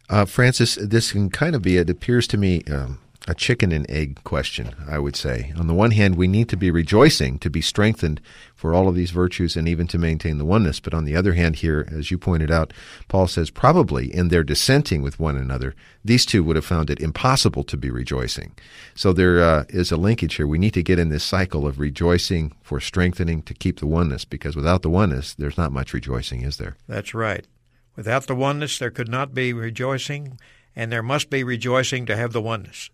Uh, 0.09 0.25
Francis, 0.25 0.75
this 0.75 1.11
can 1.11 1.29
kind 1.29 1.55
of 1.55 1.61
be, 1.61 1.77
it 1.77 1.89
appears 1.89 2.27
to 2.27 2.37
me, 2.37 2.63
um, 2.71 2.99
a 3.25 3.33
chicken 3.33 3.71
and 3.71 3.89
egg 3.89 4.21
question, 4.25 4.75
I 4.85 4.99
would 4.99 5.15
say. 5.15 5.53
On 5.57 5.67
the 5.67 5.73
one 5.73 5.91
hand, 5.91 6.15
we 6.15 6.27
need 6.27 6.49
to 6.49 6.57
be 6.57 6.69
rejoicing 6.69 7.39
to 7.39 7.49
be 7.49 7.61
strengthened 7.61 8.19
for 8.53 8.73
all 8.73 8.89
of 8.89 8.95
these 8.95 9.11
virtues 9.11 9.55
and 9.55 9.67
even 9.67 9.87
to 9.87 9.97
maintain 9.97 10.37
the 10.37 10.45
oneness. 10.45 10.81
But 10.81 10.93
on 10.93 11.05
the 11.05 11.15
other 11.15 11.33
hand, 11.33 11.57
here, 11.57 11.87
as 11.89 12.11
you 12.11 12.17
pointed 12.17 12.51
out, 12.51 12.73
Paul 13.07 13.27
says 13.27 13.49
probably 13.49 14.13
in 14.13 14.27
their 14.27 14.43
dissenting 14.43 15.01
with 15.01 15.19
one 15.19 15.37
another, 15.37 15.73
these 16.03 16.25
two 16.25 16.43
would 16.43 16.57
have 16.57 16.65
found 16.65 16.89
it 16.89 16.99
impossible 16.99 17.63
to 17.63 17.77
be 17.77 17.89
rejoicing. 17.89 18.55
So 18.93 19.13
there 19.13 19.41
uh, 19.41 19.63
is 19.69 19.91
a 19.91 19.97
linkage 19.97 20.35
here. 20.35 20.47
We 20.47 20.57
need 20.57 20.73
to 20.73 20.83
get 20.83 20.99
in 20.99 21.07
this 21.07 21.23
cycle 21.23 21.65
of 21.65 21.79
rejoicing 21.79 22.53
for 22.61 22.81
strengthening 22.81 23.41
to 23.43 23.53
keep 23.53 23.79
the 23.79 23.87
oneness, 23.87 24.25
because 24.25 24.57
without 24.57 24.81
the 24.81 24.89
oneness, 24.89 25.33
there's 25.35 25.57
not 25.57 25.71
much 25.71 25.93
rejoicing, 25.93 26.41
is 26.41 26.57
there? 26.57 26.75
That's 26.87 27.13
right. 27.13 27.47
Without 27.95 28.27
the 28.27 28.35
oneness, 28.35 28.79
there 28.79 28.91
could 28.91 29.07
not 29.07 29.33
be 29.33 29.53
rejoicing, 29.53 30.39
and 30.75 30.91
there 30.91 31.03
must 31.03 31.29
be 31.29 31.43
rejoicing 31.43 32.05
to 32.07 32.17
have 32.17 32.33
the 32.33 32.41
oneness. 32.41 32.89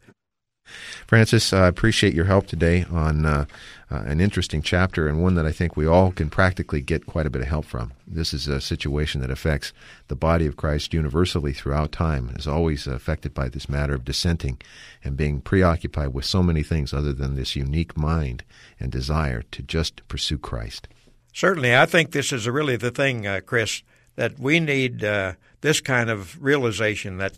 Francis, 1.08 1.53
I 1.53 1.67
appreciate 1.67 2.13
your 2.13 2.25
help 2.25 2.47
today 2.47 2.86
on 2.91 3.25
uh, 3.25 3.45
uh, 3.91 4.03
an 4.05 4.21
interesting 4.21 4.62
chapter 4.62 5.08
and 5.08 5.21
one 5.21 5.36
that 5.36 5.45
I 5.45 5.51
think 5.51 5.75
we 5.75 5.88
all 5.88 6.12
can 6.12 6.29
practically 6.29 6.82
get 6.82 7.08
quite 7.08 7.25
a 7.25 7.29
bit 7.29 7.41
of 7.41 7.47
help 7.47 7.65
from. 7.65 7.93
This 8.05 8.34
is 8.34 8.47
a 8.47 8.62
situation 8.62 9.21
that 9.21 9.32
affects 9.32 9.73
the 10.08 10.15
body 10.15 10.45
of 10.45 10.58
Christ 10.58 10.93
universally 10.93 11.53
throughout 11.53 11.91
time, 11.91 12.32
is 12.36 12.47
always 12.47 12.86
affected 12.86 13.34
by 13.34 13.49
this 13.49 13.67
matter 13.67 13.95
of 13.95 14.05
dissenting 14.05 14.60
and 15.03 15.17
being 15.17 15.41
preoccupied 15.41 16.13
with 16.13 16.25
so 16.25 16.43
many 16.43 16.62
things 16.62 16.93
other 16.93 17.13
than 17.13 17.36
this 17.36 17.55
unique 17.55 17.97
mind 17.97 18.43
and 18.79 18.91
desire 18.91 19.41
to 19.51 19.63
just 19.63 20.08
pursue 20.08 20.38
Christ. 20.38 20.88
Certainly, 21.34 21.75
I 21.75 21.86
think 21.86 22.12
this 22.12 22.32
is 22.32 22.47
really 22.47 22.75
the 22.75 22.91
thing, 22.91 23.25
uh, 23.25 23.41
Chris, 23.45 23.82
that 24.15 24.38
we 24.38 24.60
need 24.60 25.03
uh, 25.03 25.34
this 25.62 25.82
kind 25.82 26.10
of 26.10 26.41
realization 26.43 27.17
that 27.17 27.38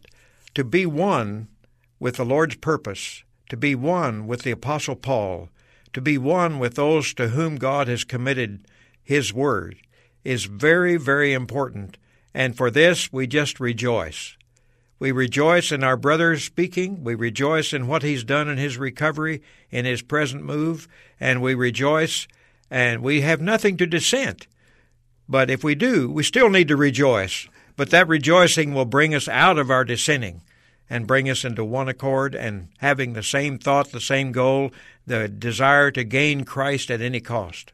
to 0.56 0.63
be 0.63 0.86
one 0.86 1.48
with 2.02 2.16
the 2.16 2.26
Lord's 2.26 2.56
purpose, 2.56 3.24
to 3.48 3.56
be 3.56 3.76
one 3.76 4.26
with 4.26 4.42
the 4.42 4.50
Apostle 4.50 4.96
Paul, 4.96 5.50
to 5.94 6.02
be 6.02 6.18
one 6.18 6.58
with 6.58 6.74
those 6.74 7.14
to 7.14 7.28
whom 7.28 7.58
God 7.58 7.88
has 7.88 8.04
committed 8.04 8.66
His 9.04 9.32
Word, 9.32 9.78
is 10.24 10.46
very, 10.46 10.98
very 10.98 11.32
important. 11.32 11.98
And 12.34 12.58
for 12.58 12.72
this, 12.72 13.14
we 13.14 13.28
just 13.28 13.60
rejoice. 13.60 14.36
We 14.98 15.12
rejoice 15.12 15.72
in 15.72 15.84
our 15.84 15.96
brother's 15.96 16.44
speaking. 16.44 17.04
We 17.04 17.14
rejoice 17.14 17.72
in 17.72 17.86
what 17.86 18.02
he's 18.02 18.24
done 18.24 18.50
in 18.50 18.58
his 18.58 18.80
recovery, 18.80 19.44
in 19.70 19.86
his 19.86 20.02
present 20.02 20.44
move, 20.44 20.88
and 21.20 21.40
we 21.40 21.54
rejoice, 21.54 22.28
and 22.72 23.04
we 23.04 23.22
have 23.22 23.42
nothing 23.42 23.78
to 23.78 23.86
dissent. 23.86 24.48
But 25.30 25.52
if 25.52 25.64
we 25.64 25.76
do, 25.76 26.10
we 26.10 26.24
still 26.24 26.50
need 26.50 26.68
to 26.70 26.76
rejoice. 26.76 27.48
But 27.76 27.92
that 27.92 28.08
rejoicing 28.08 28.74
will 28.74 28.86
bring 28.86 29.14
us 29.14 29.28
out 29.28 29.60
of 29.60 29.70
our 29.70 29.84
dissenting 29.86 30.42
and 30.92 31.08
bring 31.08 31.30
us 31.30 31.46
into 31.46 31.64
one 31.64 31.88
accord 31.88 32.36
and 32.36 32.68
having 32.80 33.14
the 33.14 33.24
same 33.24 33.58
thought, 33.58 33.92
the 33.94 34.02
same 34.02 34.34
goal, 34.34 34.72
the 35.08 35.30
desire 35.30 35.90
to 35.90 36.04
gain 36.04 36.44
Christ 36.44 36.92
at 36.92 37.00
any 37.00 37.22
cost. 37.22 37.72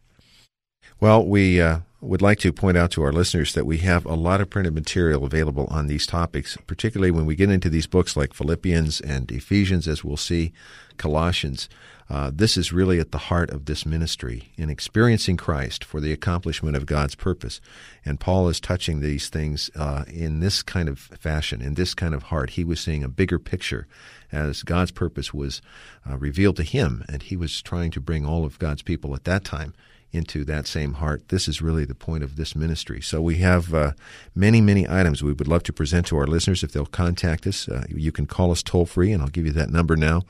Well, 1.00 1.26
we 1.26 1.60
uh, 1.60 1.80
would 2.00 2.22
like 2.22 2.38
to 2.40 2.54
point 2.54 2.78
out 2.78 2.92
to 2.92 3.02
our 3.02 3.12
listeners 3.12 3.56
that 3.56 3.66
we 3.66 3.80
have 3.80 4.06
a 4.06 4.14
lot 4.14 4.40
of 4.40 4.52
printed 4.52 4.76
material 4.76 5.26
available 5.26 5.66
on 5.72 5.88
these 5.88 6.06
topics, 6.06 6.58
particularly 6.68 7.10
when 7.10 7.26
we 7.26 7.36
get 7.36 7.50
into 7.50 7.72
these 7.72 7.88
books 7.88 8.16
like 8.16 8.36
Philippians 8.36 9.02
and 9.02 9.32
Ephesians, 9.32 9.88
as 9.88 10.04
we'll 10.04 10.16
see, 10.16 10.54
Colossians. 10.98 11.68
Uh, 12.10 12.32
this 12.34 12.56
is 12.56 12.72
really 12.72 13.00
at 13.00 13.12
the 13.12 13.18
heart 13.18 13.50
of 13.50 13.66
this 13.66 13.86
ministry 13.86 14.52
in 14.58 14.70
experiencing 14.70 15.36
Christ 15.36 15.84
for 15.84 16.00
the 16.00 16.14
accomplishment 16.14 16.78
of 16.78 16.86
God's 16.86 17.16
purpose. 17.16 17.60
And 18.06 18.20
Paul 18.20 18.48
is 18.48 18.60
touching 18.60 19.02
these 19.02 19.28
things 19.28 19.70
uh, 19.76 20.06
in 20.08 20.40
this 20.40 20.64
kind 20.64 20.88
of 20.88 21.00
fashion, 21.00 21.62
in 21.62 21.74
this 21.74 21.94
kind 21.94 22.14
of 22.14 22.24
heart. 22.24 22.52
He 22.52 22.64
was 22.64 22.80
seeing 22.80 23.04
a 23.04 23.10
bigger 23.10 23.40
picture 23.40 23.88
as 24.32 24.64
God's 24.64 24.92
purpose 24.92 25.34
was 25.34 25.62
uh, 26.10 26.18
revealed 26.18 26.56
to 26.58 26.64
him, 26.64 27.04
and 27.10 27.24
he 27.24 27.36
was 27.36 27.62
trying 27.62 27.92
to 27.92 28.02
bring 28.02 28.26
all 28.26 28.46
of 28.46 28.60
God's 28.60 28.82
people 28.82 29.14
at 29.14 29.26
that 29.26 29.44
time 29.44 29.74
into 30.12 30.44
that 30.46 30.68
same 30.68 30.96
heart. 30.96 31.28
This 31.30 31.48
is 31.48 31.62
really 31.62 31.86
the 31.86 31.96
point 31.96 32.24
of 32.24 32.36
this 32.36 32.56
ministry. 32.56 33.02
So 33.02 33.22
we 33.22 33.38
have 33.38 33.74
uh, 33.74 33.92
many, 34.34 34.62
many 34.62 34.88
items 34.88 35.22
we 35.22 35.34
would 35.34 35.48
love 35.48 35.64
to 35.64 35.74
present 35.74 36.08
to 36.08 36.18
our 36.18 36.28
listeners 36.28 36.64
if 36.64 36.72
they'll 36.72 36.86
contact 36.86 37.46
us. 37.46 37.68
Uh, 37.68 37.84
you 37.90 38.12
can 38.12 38.26
call 38.26 38.52
us 38.52 38.64
toll 38.64 38.86
free, 38.86 39.12
and 39.12 39.22
I'll 39.22 39.30
give 39.30 39.46
you 39.46 39.52
that 39.54 39.70
number 39.70 39.96
now. 39.96 40.24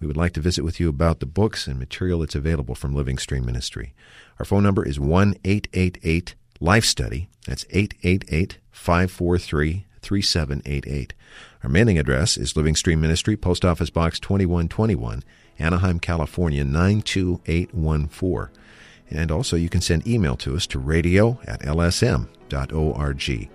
We 0.00 0.06
would 0.06 0.16
like 0.16 0.32
to 0.34 0.40
visit 0.40 0.62
with 0.62 0.78
you 0.78 0.88
about 0.88 1.20
the 1.20 1.26
books 1.26 1.66
and 1.66 1.78
material 1.78 2.20
that's 2.20 2.34
available 2.34 2.74
from 2.74 2.94
Living 2.94 3.18
Stream 3.18 3.44
Ministry. 3.46 3.94
Our 4.38 4.44
phone 4.44 4.62
number 4.62 4.86
is 4.86 5.00
1 5.00 5.34
888 5.44 6.34
Life 6.60 6.84
Study. 6.84 7.28
That's 7.46 7.64
888 7.70 8.58
543 8.70 9.86
3788. 10.02 11.14
Our 11.62 11.70
mailing 11.70 11.98
address 11.98 12.36
is 12.36 12.56
Living 12.56 12.76
Stream 12.76 13.00
Ministry, 13.00 13.36
Post 13.36 13.64
Office 13.64 13.90
Box 13.90 14.20
2121, 14.20 15.24
Anaheim, 15.58 15.98
California 15.98 16.62
92814. 16.62 18.54
And 19.10 19.30
also, 19.30 19.56
you 19.56 19.68
can 19.68 19.80
send 19.80 20.06
email 20.06 20.36
to 20.36 20.56
us 20.56 20.66
to 20.68 20.78
radio 20.78 21.38
at 21.46 21.60
lsm.org. 21.60 23.50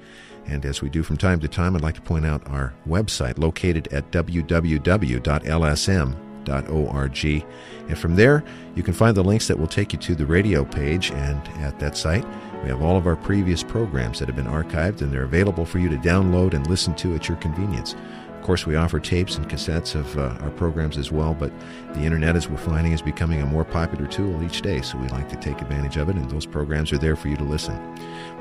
And 0.47 0.65
as 0.65 0.81
we 0.81 0.89
do 0.89 1.03
from 1.03 1.17
time 1.17 1.39
to 1.41 1.47
time, 1.47 1.75
I'd 1.75 1.81
like 1.81 1.95
to 1.95 2.01
point 2.01 2.25
out 2.25 2.47
our 2.47 2.73
website 2.87 3.37
located 3.37 3.87
at 3.93 4.11
www.lsm.org 4.11 6.31
org. 6.49 7.45
And 7.87 7.97
from 7.97 8.15
there, 8.15 8.43
you 8.75 8.83
can 8.83 8.93
find 8.93 9.15
the 9.15 9.23
links 9.23 9.47
that 9.47 9.59
will 9.59 9.67
take 9.67 9.93
you 9.93 9.99
to 9.99 10.15
the 10.15 10.25
radio 10.25 10.65
page. 10.65 11.11
And 11.11 11.47
at 11.59 11.79
that 11.79 11.97
site, 11.97 12.25
we 12.63 12.69
have 12.69 12.81
all 12.81 12.97
of 12.97 13.07
our 13.07 13.15
previous 13.15 13.63
programs 13.63 14.19
that 14.19 14.27
have 14.27 14.35
been 14.35 14.45
archived 14.45 15.01
and 15.01 15.11
they're 15.11 15.23
available 15.23 15.65
for 15.65 15.79
you 15.79 15.89
to 15.89 15.97
download 15.97 16.53
and 16.53 16.67
listen 16.67 16.95
to 16.95 17.15
at 17.15 17.27
your 17.27 17.37
convenience. 17.37 17.95
Of 18.41 18.47
course, 18.47 18.65
we 18.65 18.75
offer 18.75 18.99
tapes 18.99 19.38
and 19.38 19.47
cassettes 19.47 19.93
of 19.93 20.17
uh, 20.17 20.36
our 20.41 20.49
programs 20.49 20.97
as 20.97 21.12
well, 21.12 21.36
but 21.36 21.54
the 21.93 21.99
internet, 21.99 22.36
as 22.36 22.49
we're 22.49 22.58
finding, 22.58 22.91
is 22.91 22.99
becoming 22.99 23.39
a 23.39 23.45
more 23.45 23.63
popular 23.63 24.08
tool 24.08 24.41
each 24.43 24.63
day, 24.63 24.82
so 24.82 24.97
we 24.97 25.08
like 25.10 25.30
to 25.30 25.36
take 25.36 25.62
advantage 25.62 25.97
of 25.97 26.10
it, 26.10 26.15
and 26.15 26.27
those 26.27 26.47
programs 26.47 26.91
are 26.91 26.97
there 26.97 27.15
for 27.15 27.27
you 27.27 27.38
to 27.38 27.43
listen. 27.43 27.77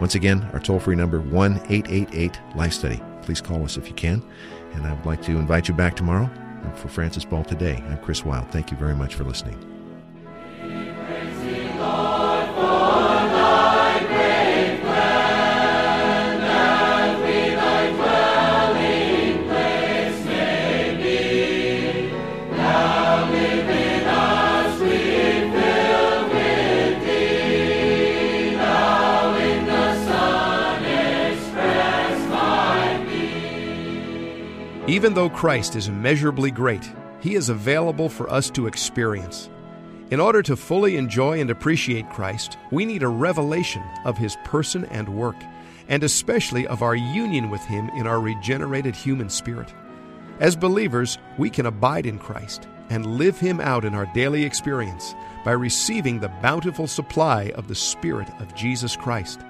Once 0.01 0.15
again, 0.15 0.49
our 0.55 0.59
toll 0.59 0.81
free 0.81 0.97
number 0.97 1.21
1 1.21 1.53
888 1.69 2.41
Life 2.57 2.73
Study. 2.73 3.03
Please 3.21 3.43
call 3.43 3.63
us 3.63 3.77
if 3.77 3.89
you 3.89 3.95
can, 3.95 4.23
and 4.73 4.87
I 4.87 4.95
would 4.95 5.05
like 5.05 5.21
to 5.25 5.33
invite 5.33 5.69
you 5.69 5.75
back 5.75 5.97
tomorrow 5.97 6.31
and 6.63 6.79
for 6.79 6.89
Francis 6.89 7.27
Ball 7.27 7.45
today, 7.45 7.85
I'm 7.91 7.99
Chris 7.99 8.25
Wild. 8.25 8.51
Thank 8.51 8.71
you 8.71 8.79
very 8.79 8.97
much 8.97 9.15
for 9.17 9.25
listening. 9.25 9.80
Even 35.01 35.15
though 35.15 35.31
Christ 35.31 35.77
is 35.77 35.89
immeasurably 35.89 36.51
great, 36.51 36.93
he 37.21 37.35
is 37.35 37.49
available 37.49 38.11
for 38.11 38.29
us 38.29 38.51
to 38.51 38.67
experience. 38.67 39.49
In 40.11 40.21
order 40.21 40.43
to 40.43 40.57
fully 40.57 40.99
enjoy 40.99 41.41
and 41.41 41.49
appreciate 41.49 42.11
Christ, 42.11 42.59
we 42.71 42.85
need 42.85 43.03
a 43.03 43.09
revelation 43.09 43.83
of 44.05 44.19
his 44.19 44.37
person 44.45 44.85
and 44.91 45.09
work, 45.09 45.37
and 45.89 46.05
especially 46.05 46.67
of 46.67 46.83
our 46.83 46.95
union 46.95 47.49
with 47.49 47.63
him 47.63 47.89
in 47.97 48.07
our 48.07 48.21
regenerated 48.21 48.95
human 48.95 49.31
spirit. 49.31 49.73
As 50.39 50.55
believers, 50.55 51.17
we 51.39 51.49
can 51.49 51.65
abide 51.65 52.05
in 52.05 52.19
Christ 52.19 52.69
and 52.91 53.17
live 53.17 53.41
him 53.41 53.59
out 53.59 53.87
in 53.87 53.95
our 53.95 54.05
daily 54.13 54.45
experience 54.45 55.15
by 55.47 55.53
receiving 55.53 56.21
the 56.21 56.33
bountiful 56.43 56.87
supply 56.87 57.53
of 57.55 57.69
the 57.69 57.75
Spirit 57.75 58.29
of 58.39 58.55
Jesus 58.55 58.97
Christ. 58.97 59.41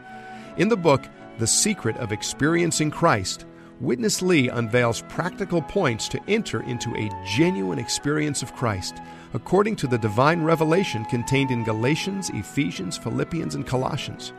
In 0.59 0.69
the 0.69 0.77
book, 0.77 1.09
The 1.39 1.49
Secret 1.49 1.97
of 1.97 2.13
Experiencing 2.13 2.93
Christ, 2.93 3.47
Witness 3.81 4.21
Lee 4.21 4.51
unveils 4.51 5.03
practical 5.09 5.63
points 5.63 6.07
to 6.09 6.21
enter 6.29 6.63
into 6.65 6.95
a 6.97 7.11
genuine 7.25 7.79
experience 7.79 8.43
of 8.43 8.55
Christ 8.55 8.97
according 9.33 9.77
to 9.77 9.87
the 9.87 9.97
divine 9.97 10.43
revelation 10.43 11.07
contained 11.07 11.51
in 11.51 11.65
Galatians, 11.65 12.29
Ephesians, 12.35 12.99
Philippians, 12.99 13.55
and 13.55 13.67
Colossians. 13.67 14.35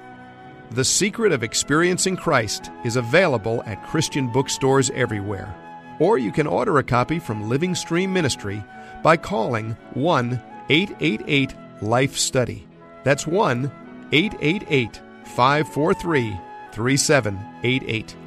The 0.71 0.85
Secret 0.85 1.31
of 1.31 1.41
Experiencing 1.41 2.17
Christ 2.17 2.69
is 2.85 2.97
available 2.97 3.63
at 3.65 3.83
Christian 3.87 4.31
bookstores 4.31 4.91
everywhere, 4.91 5.55
or 5.99 6.19
you 6.19 6.31
can 6.31 6.45
order 6.45 6.77
a 6.77 6.83
copy 6.83 7.17
from 7.17 7.49
Living 7.49 7.73
Stream 7.73 8.13
Ministry 8.13 8.63
by 9.01 9.17
calling 9.17 9.75
1 9.95 10.39
888 10.69 11.55
Life 11.81 12.15
Study. 12.15 12.67
That's 13.03 13.25
1 13.25 13.71
888 14.11 15.01
543 15.23 16.39
3788. 16.73 18.20